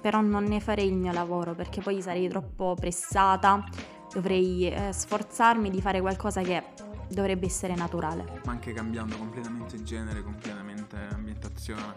però 0.00 0.20
non 0.20 0.42
ne 0.42 0.58
farei 0.58 0.88
il 0.88 0.96
mio 0.96 1.12
lavoro 1.12 1.54
perché 1.54 1.80
poi 1.80 2.02
sarei 2.02 2.28
troppo 2.28 2.74
pressata, 2.74 3.64
dovrei 4.12 4.68
eh, 4.68 4.92
sforzarmi 4.92 5.70
di 5.70 5.80
fare 5.80 6.00
qualcosa 6.00 6.40
che 6.42 6.82
dovrebbe 7.14 7.46
essere 7.46 7.74
naturale. 7.74 8.40
Ma 8.44 8.52
anche 8.52 8.72
cambiando 8.72 9.16
completamente 9.16 9.82
genere, 9.82 10.22
completamente 10.22 10.96
ambientazione. 11.12 11.96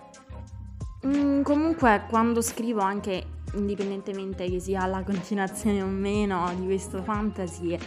Mm, 1.06 1.42
comunque, 1.42 2.06
quando 2.10 2.42
scrivo, 2.42 2.82
anche 2.82 3.36
indipendentemente 3.54 4.50
che 4.50 4.60
sia 4.60 4.86
la 4.86 5.04
continuazione 5.04 5.82
o 5.82 5.88
meno 5.88 6.52
di 6.56 6.66
questo 6.66 7.02
fantasy, 7.04 7.78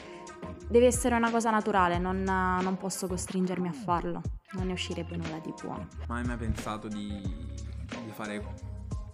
deve 0.68 0.86
essere 0.86 1.16
una 1.16 1.30
cosa 1.30 1.50
naturale, 1.50 1.98
non, 1.98 2.22
non 2.22 2.76
posso 2.76 3.06
costringermi 3.06 3.68
a 3.68 3.72
farlo, 3.72 4.22
non 4.52 4.66
ne 4.66 4.72
uscirebbe 4.72 5.16
nulla 5.16 5.38
di 5.38 5.52
buono. 5.60 5.86
Ma 6.06 6.16
hai 6.16 6.24
mai 6.24 6.36
pensato 6.36 6.86
di, 6.88 7.20
di 7.20 8.10
fare 8.12 8.54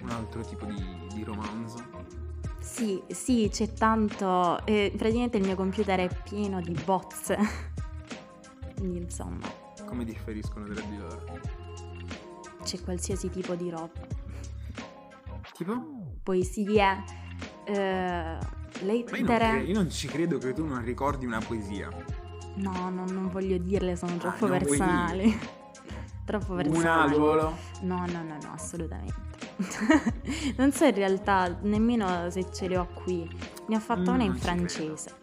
un 0.03 0.11
altro 0.11 0.43
tipo 0.43 0.67
di, 0.67 0.85
di 1.15 1.25
romanzo? 1.25 1.79
Sì, 2.59 3.03
sì, 3.09 3.49
c'è 3.51 3.73
tanto. 3.73 4.65
eh, 4.67 4.93
praticamente 4.97 5.39
il 5.39 5.45
mio 5.47 5.55
computer 5.55 5.99
è 6.01 6.09
pieno 6.23 6.61
di 6.61 6.77
bozze. 6.85 7.39
Quindi, 8.77 8.99
insomma, 8.99 9.47
Come 9.87 10.05
differiscono 10.05 10.67
tra 10.67 10.81
di 10.85 10.97
loro? 10.99 11.25
c'è 12.63 12.81
qualsiasi 12.83 13.31
tipo 13.31 13.55
di 13.55 13.71
roba. 13.71 13.91
Tipo? 15.53 16.15
Poesie, 16.23 17.05
eh, 17.65 17.73
Ma 17.73 18.39
io 18.41 18.43
non, 18.81 18.87
lettere. 18.87 19.49
cre- 19.49 19.63
io 19.63 19.75
non 19.75 19.91
ci 19.91 20.07
credo 20.09 20.39
che 20.39 20.53
tu 20.53 20.67
non 20.67 20.83
ricordi 20.85 21.25
una 21.25 21.39
poesia. 21.41 21.89
No, 22.57 22.91
no, 22.91 23.05
non 23.07 23.29
voglio 23.31 23.57
dirle, 23.59 23.97
sono 23.97 24.17
troppo 24.17 24.47
non 24.47 24.59
vuoi 24.59 24.77
personali. 24.79 25.39
troppo 26.27 26.55
personali. 26.55 27.15
Un 27.15 27.23
albolo. 27.23 27.57
No, 27.83 28.05
no, 28.07 28.23
no, 28.23 28.37
no, 28.43 28.53
assolutamente. 28.53 29.15
non 30.59 30.73
so 30.73 30.85
in 30.85 30.95
realtà 30.95 31.57
nemmeno 31.63 32.29
se 32.31 32.51
ce 32.53 32.69
le 32.69 32.77
ho 32.79 32.87
qui. 32.93 33.29
Ne 33.69 33.77
ho 33.77 33.81
fatta 33.81 34.11
Mm, 34.11 34.15
una 34.15 34.25
in 34.25 34.35
ci 34.35 34.41
credo. 34.41 34.57
francese. 34.57 35.15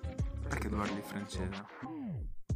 Perché 0.47 0.69
tu 0.69 0.75
parli 0.77 1.01
francese? 1.01 1.65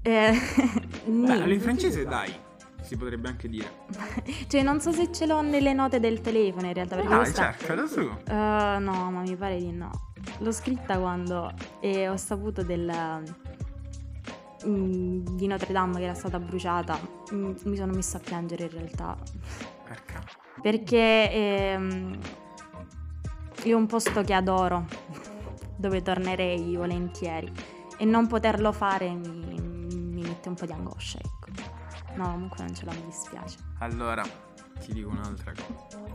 Eh, 0.07 0.31
niente. 1.11 1.53
in 1.53 1.59
francese 1.59 2.05
dai, 2.05 2.33
si 2.81 2.95
potrebbe 2.95 3.27
anche 3.27 3.49
dire. 3.49 3.69
Cioè, 4.47 4.63
non 4.63 4.79
so 4.79 4.93
se 4.93 5.11
ce 5.11 5.25
l'ho 5.25 5.41
nelle 5.41 5.73
note 5.73 5.99
del 5.99 6.21
telefono 6.21 6.67
in 6.67 6.73
realtà. 6.73 6.95
Perché 6.95 7.09
Dai, 7.09 7.17
questa... 7.17 7.87
su. 7.87 7.99
Eh, 7.99 8.77
no, 8.79 9.11
ma 9.11 9.21
mi 9.21 9.35
pare 9.35 9.57
di 9.57 9.73
no. 9.73 9.91
L'ho 10.39 10.51
scritta 10.53 10.97
quando 10.97 11.51
e 11.81 12.07
ho 12.07 12.15
saputo 12.15 12.63
del, 12.63 12.89
mm, 14.65 15.25
di 15.35 15.47
Notre 15.47 15.73
Dame 15.73 15.97
che 15.97 16.03
era 16.03 16.13
stata 16.13 16.39
bruciata. 16.39 16.97
Mm, 17.33 17.55
mi 17.65 17.75
sono 17.75 17.93
messa 17.93 18.15
a 18.15 18.21
piangere 18.21 18.63
in 18.63 18.69
realtà. 18.69 19.17
Perché? 19.83 20.19
Perché 20.61 21.31
ehm, 21.31 22.17
è 23.61 23.73
un 23.73 23.85
posto 23.87 24.21
che 24.21 24.33
adoro, 24.33 24.85
dove 25.75 26.01
tornerei 26.01 26.77
volentieri. 26.77 27.51
E 27.97 28.05
non 28.05 28.27
poterlo 28.27 28.71
fare 28.71 29.09
mi 29.09 29.66
mette 30.47 30.49
un 30.49 30.55
po' 30.55 30.65
di 30.65 30.71
angoscia, 30.71 31.19
ecco. 31.19 32.15
No, 32.15 32.31
comunque 32.31 32.63
non 32.63 32.73
ce 32.75 32.85
la 32.85 32.93
mi 32.93 33.05
dispiace. 33.05 33.57
Allora, 33.79 34.23
ti 34.79 34.93
dico 34.93 35.09
un'altra 35.09 35.51
cosa. 35.53 36.05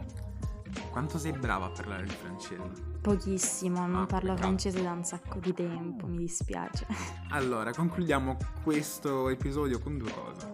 Quanto 0.90 1.18
sei 1.18 1.32
brava 1.32 1.66
a 1.66 1.70
parlare 1.70 2.04
il 2.04 2.10
francese? 2.10 2.90
Pochissimo, 3.00 3.86
non 3.86 4.02
Ah, 4.02 4.06
parlo 4.06 4.28
peccato. 4.30 4.42
francese 4.42 4.82
da 4.82 4.92
un 4.92 5.04
sacco 5.04 5.38
di 5.38 5.52
tempo, 5.52 6.06
mi 6.06 6.18
dispiace. 6.18 6.86
Allora, 7.30 7.72
concludiamo 7.72 8.36
questo 8.62 9.28
episodio 9.28 9.78
con 9.78 9.96
due 9.98 10.12
cose. 10.12 10.50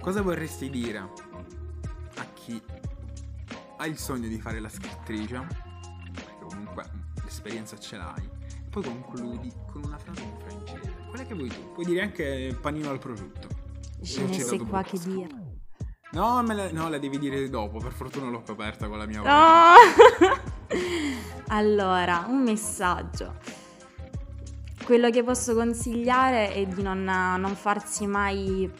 Cosa 0.00 0.20
vorresti 0.22 0.68
dire 0.70 0.98
a 0.98 2.24
chi 2.34 2.60
ha 3.76 3.86
il 3.86 3.98
sogno 3.98 4.28
di 4.28 4.40
fare 4.40 4.60
la 4.60 4.68
scrittrice? 4.68 5.46
Perché 6.12 6.38
comunque 6.40 6.84
l'esperienza 7.22 7.78
ce 7.78 7.96
l'hai. 7.96 8.28
Poi 8.70 8.82
concludi 8.84 9.52
con 9.70 9.82
una 9.84 9.98
frase 9.98 10.22
in 10.22 10.30
francese. 10.38 10.51
Che 11.32 11.38
vuoi 11.38 11.48
tu. 11.48 11.72
Puoi 11.72 11.86
dire 11.86 12.02
anche 12.02 12.58
panino 12.60 12.90
al 12.90 12.98
prosciutto. 12.98 13.48
Non 14.18 14.28
ne 14.28 14.44
quoi 14.44 14.58
proprio. 14.58 14.82
che 14.82 14.98
dire. 15.08 15.28
No, 16.12 16.42
me 16.42 16.54
la, 16.54 16.70
no, 16.72 16.90
la 16.90 16.98
devi 16.98 17.18
dire 17.18 17.48
dopo. 17.48 17.78
Per 17.78 17.92
fortuna 17.92 18.28
l'ho 18.28 18.42
coperta 18.42 18.86
con 18.86 18.98
la 18.98 19.06
mia 19.06 19.22
voce. 19.22 19.32
Oh! 20.28 21.14
allora, 21.48 22.26
un 22.28 22.42
messaggio. 22.42 23.36
Quello 24.84 25.08
che 25.08 25.22
posso 25.22 25.54
consigliare 25.54 26.52
è 26.52 26.66
di 26.66 26.82
non, 26.82 27.02
non 27.02 27.54
farsi 27.54 28.06
mai 28.06 28.70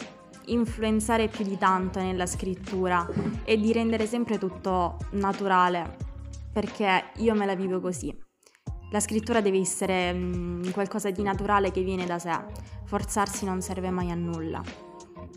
influenzare 0.46 1.28
più 1.28 1.46
di 1.46 1.56
tanto 1.56 2.00
nella 2.00 2.26
scrittura 2.26 3.08
e 3.44 3.56
di 3.56 3.72
rendere 3.72 4.06
sempre 4.06 4.36
tutto 4.36 4.98
naturale, 5.12 5.96
perché 6.52 7.12
io 7.16 7.34
me 7.34 7.46
la 7.46 7.54
vivo 7.54 7.80
così. 7.80 8.14
La 8.92 9.00
scrittura 9.00 9.40
deve 9.40 9.58
essere 9.58 10.12
mm, 10.12 10.70
qualcosa 10.70 11.10
di 11.10 11.22
naturale 11.22 11.70
che 11.70 11.82
viene 11.82 12.04
da 12.04 12.18
sé, 12.18 12.38
forzarsi 12.84 13.46
non 13.46 13.62
serve 13.62 13.88
mai 13.88 14.10
a 14.10 14.14
nulla. 14.14 14.62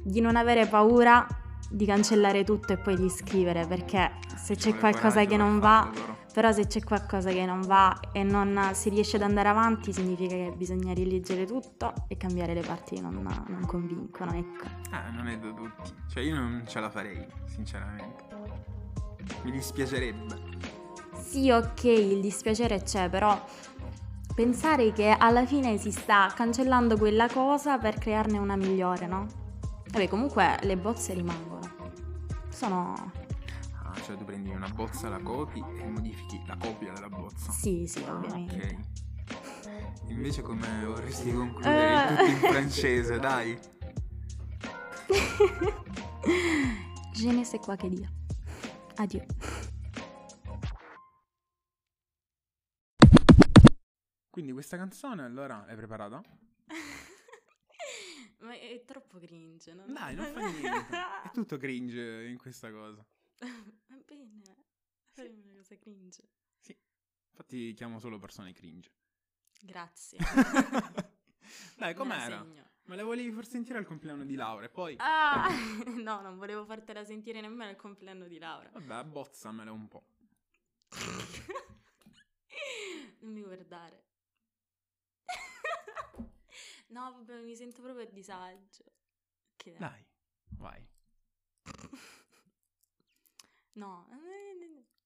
Di 0.04 0.20
non 0.20 0.36
avere 0.36 0.68
paura 0.68 1.26
di 1.70 1.86
cancellare 1.86 2.44
tutto 2.44 2.74
e 2.74 2.78
poi 2.78 2.98
di 2.98 3.10
scrivere, 3.10 3.66
perché 3.66 4.20
se 4.36 4.56
c'è 4.56 4.76
qualcosa 4.76 5.24
che 5.24 5.38
non 5.38 5.60
va, 5.60 5.90
però 6.34 6.52
se 6.52 6.68
c'è 6.68 6.84
qualcosa 6.84 7.32
che 7.32 7.46
non 7.46 7.62
va 7.62 7.98
e 8.12 8.24
non 8.24 8.72
si 8.74 8.90
riesce 8.90 9.16
ad 9.16 9.22
andare 9.22 9.48
avanti, 9.48 9.94
significa 9.94 10.36
che 10.36 10.54
bisogna 10.54 10.94
rileggere 10.94 11.46
tutto 11.46 11.94
e 12.10 12.18
cambiare 12.18 12.54
le 12.54 12.62
parti 12.62 12.96
che 12.96 13.02
non, 13.02 13.14
non 13.24 13.66
convincono, 13.66 14.34
ecco. 14.34 14.66
Ah, 14.92 15.10
non 15.12 15.30
è 15.30 15.38
da 15.40 15.54
tutti. 15.54 15.94
Cioè, 16.10 16.24
io 16.24 16.36
non 16.36 16.66
ce 16.68 16.82
la 16.82 16.90
farei, 16.90 17.26
sinceramente. 17.46 18.24
Mi 19.44 19.52
dispiacerebbe. 19.52 20.75
Sì, 21.28 21.50
ok, 21.52 21.84
il 21.84 22.22
dispiacere 22.22 22.82
c'è, 22.84 23.10
però 23.10 23.44
pensare 24.34 24.92
che 24.94 25.10
alla 25.10 25.46
fine 25.46 25.78
si 25.78 25.92
sta 25.92 26.32
cancellando 26.36 26.98
quella 26.98 27.28
cosa 27.30 27.78
per 27.78 27.98
crearne 27.98 28.38
una 28.38 28.56
migliore, 28.56 29.08
no? 29.08 29.28
Vabbè, 29.92 30.08
comunque 30.08 30.58
le 30.62 30.78
bozze 30.78 31.14
rimangono. 31.14 31.60
Sono... 32.50 33.12
Ah, 33.84 33.94
cioè 34.06 34.16
tu 34.16 34.24
prendi 34.26 34.50
una 34.52 34.70
bozza, 34.70 35.10
la 35.10 35.20
copi 35.20 35.64
e 35.82 35.88
modifichi 35.90 36.42
la 36.48 36.56
copia 36.58 36.94
della 36.94 37.10
bozza. 37.10 37.52
Sì, 37.52 37.86
sì, 37.88 38.04
Ah, 38.08 38.14
ovviamente. 38.14 38.78
ok. 39.28 40.10
Invece 40.10 40.42
come 40.42 40.86
vorresti 40.86 41.34
concludere 41.34 42.04
Eh. 42.04 42.08
tutto 42.16 42.30
in 42.30 42.38
francese, 42.52 43.20
dai? 43.20 43.58
Je 47.14 47.32
ne 47.32 47.44
sais 47.46 47.60
quoi 47.62 47.76
che 47.78 47.90
dire. 47.90 48.10
Adieu. 48.96 49.24
Quindi 54.36 54.52
questa 54.52 54.76
canzone 54.76 55.24
allora 55.24 55.64
l'hai 55.66 55.78
preparata? 55.78 56.22
Ma 58.40 58.54
è 58.54 58.84
troppo 58.84 59.18
cringe, 59.18 59.74
no? 59.74 59.86
Dai, 59.86 60.14
non 60.14 60.26
fa 60.34 60.40
niente. 60.42 60.98
È 61.24 61.32
tutto 61.32 61.56
cringe 61.56 62.26
in 62.26 62.38
questa 62.38 62.70
cosa. 62.70 63.02
Va 63.40 63.96
bene, 64.06 64.42
fai 65.14 65.30
una 65.30 65.54
cosa 65.56 65.78
cringe. 65.78 66.28
Sì. 66.60 66.78
Infatti 67.30 67.74
chiamo 67.76 67.98
solo 67.98 68.20
persone 68.20 68.52
cringe. 68.52 68.92
Grazie. 69.62 70.18
Dai, 71.80 71.94
com'era? 71.94 72.44
Me 72.44 72.96
la 72.98 73.06
volevi 73.06 73.32
far 73.32 73.46
sentire 73.48 73.78
al 73.78 73.86
compleanno 73.86 74.26
di 74.26 74.36
Laura 74.36 74.66
e 74.66 74.70
poi... 74.70 74.96
Ah, 75.00 75.48
no, 75.96 76.20
non 76.20 76.36
volevo 76.38 76.66
fartela 76.66 77.06
sentire 77.06 77.40
nemmeno 77.40 77.70
al 77.70 77.78
compleanno 77.78 78.28
di 78.28 78.38
Laura. 78.38 78.70
Vabbè, 78.74 78.96
abbozzamela 78.96 79.72
un 79.72 79.88
po'. 79.88 80.08
non 83.22 83.32
mi 83.32 83.42
guardare. 83.42 84.05
No, 86.96 87.12
vabbè, 87.12 87.42
mi 87.42 87.56
sento 87.56 87.82
proprio 87.82 88.06
a 88.08 88.10
disagio. 88.10 88.86
Che 89.58 89.76
dai. 89.78 89.80
Dai, 89.80 90.06
vai. 90.58 90.88
No. 93.76 94.08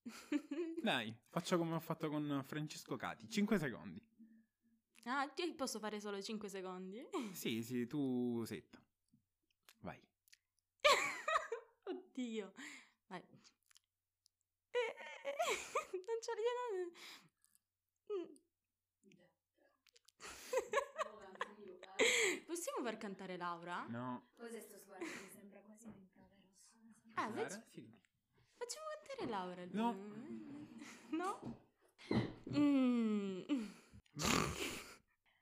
Dai, 0.80 1.12
faccio 1.28 1.58
come 1.58 1.74
ho 1.74 1.80
fatto 1.80 2.08
con 2.08 2.40
Francesco 2.44 2.94
Cati. 2.94 3.28
5 3.28 3.58
secondi. 3.58 4.00
ah, 5.06 5.28
io 5.34 5.54
posso 5.56 5.80
fare 5.80 5.98
solo 5.98 6.22
5 6.22 6.48
secondi? 6.48 7.04
Sì, 7.34 7.64
sì, 7.64 7.88
tu 7.88 8.44
setta. 8.44 8.80
Vai. 9.80 10.00
Oddio. 11.82 12.52
Vai. 13.08 13.24
Non 15.90 16.18
c'ho 16.20 16.32
idea. 16.38 16.90
Possiamo 22.46 22.82
far 22.82 22.96
cantare 22.96 23.36
Laura? 23.36 23.84
No. 23.88 24.28
Cos'è 24.36 24.60
sto 24.60 24.78
sguardo? 24.78 25.04
Mi 25.04 25.28
sembra 25.32 25.60
quasi 25.60 25.86
un 25.86 25.94
infrarosso. 25.96 26.58
Ah, 27.14 27.28
Guarda, 27.28 27.48
facci- 27.48 27.62
sì. 27.72 27.88
facciamo 28.56 28.86
cantare 29.06 29.28
Laura. 29.30 29.64
No. 29.70 29.94
No? 31.10 31.40
Mm. 32.56 33.42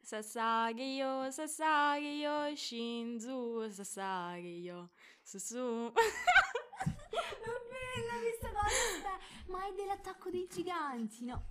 Sasagio, 0.00 1.30
Sasagio, 1.30 2.54
Shinzu, 2.56 3.68
Sasagio, 3.70 4.90
Susu. 5.22 5.92
Bella 5.92 8.18
questa 8.20 8.50
cosa. 8.50 9.18
Ma 9.48 9.66
è 9.66 9.72
dell'attacco 9.74 10.30
dei 10.30 10.46
giganti, 10.50 11.24
no? 11.24 11.44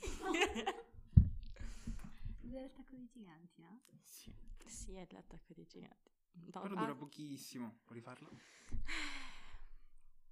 dell'attacco 2.48 2.96
dei 2.96 3.08
giganti, 3.08 3.60
no? 3.62 3.80
Sì. 4.04 4.32
sì, 4.66 4.94
è 4.94 5.06
l'attacco 5.10 5.52
dei 5.54 5.66
giganti. 5.66 6.10
No, 6.32 6.60
Però 6.60 6.74
ah, 6.74 6.78
dura 6.78 6.94
pochissimo. 6.94 7.78
Puoi 7.84 7.98
rifarlo? 7.98 8.30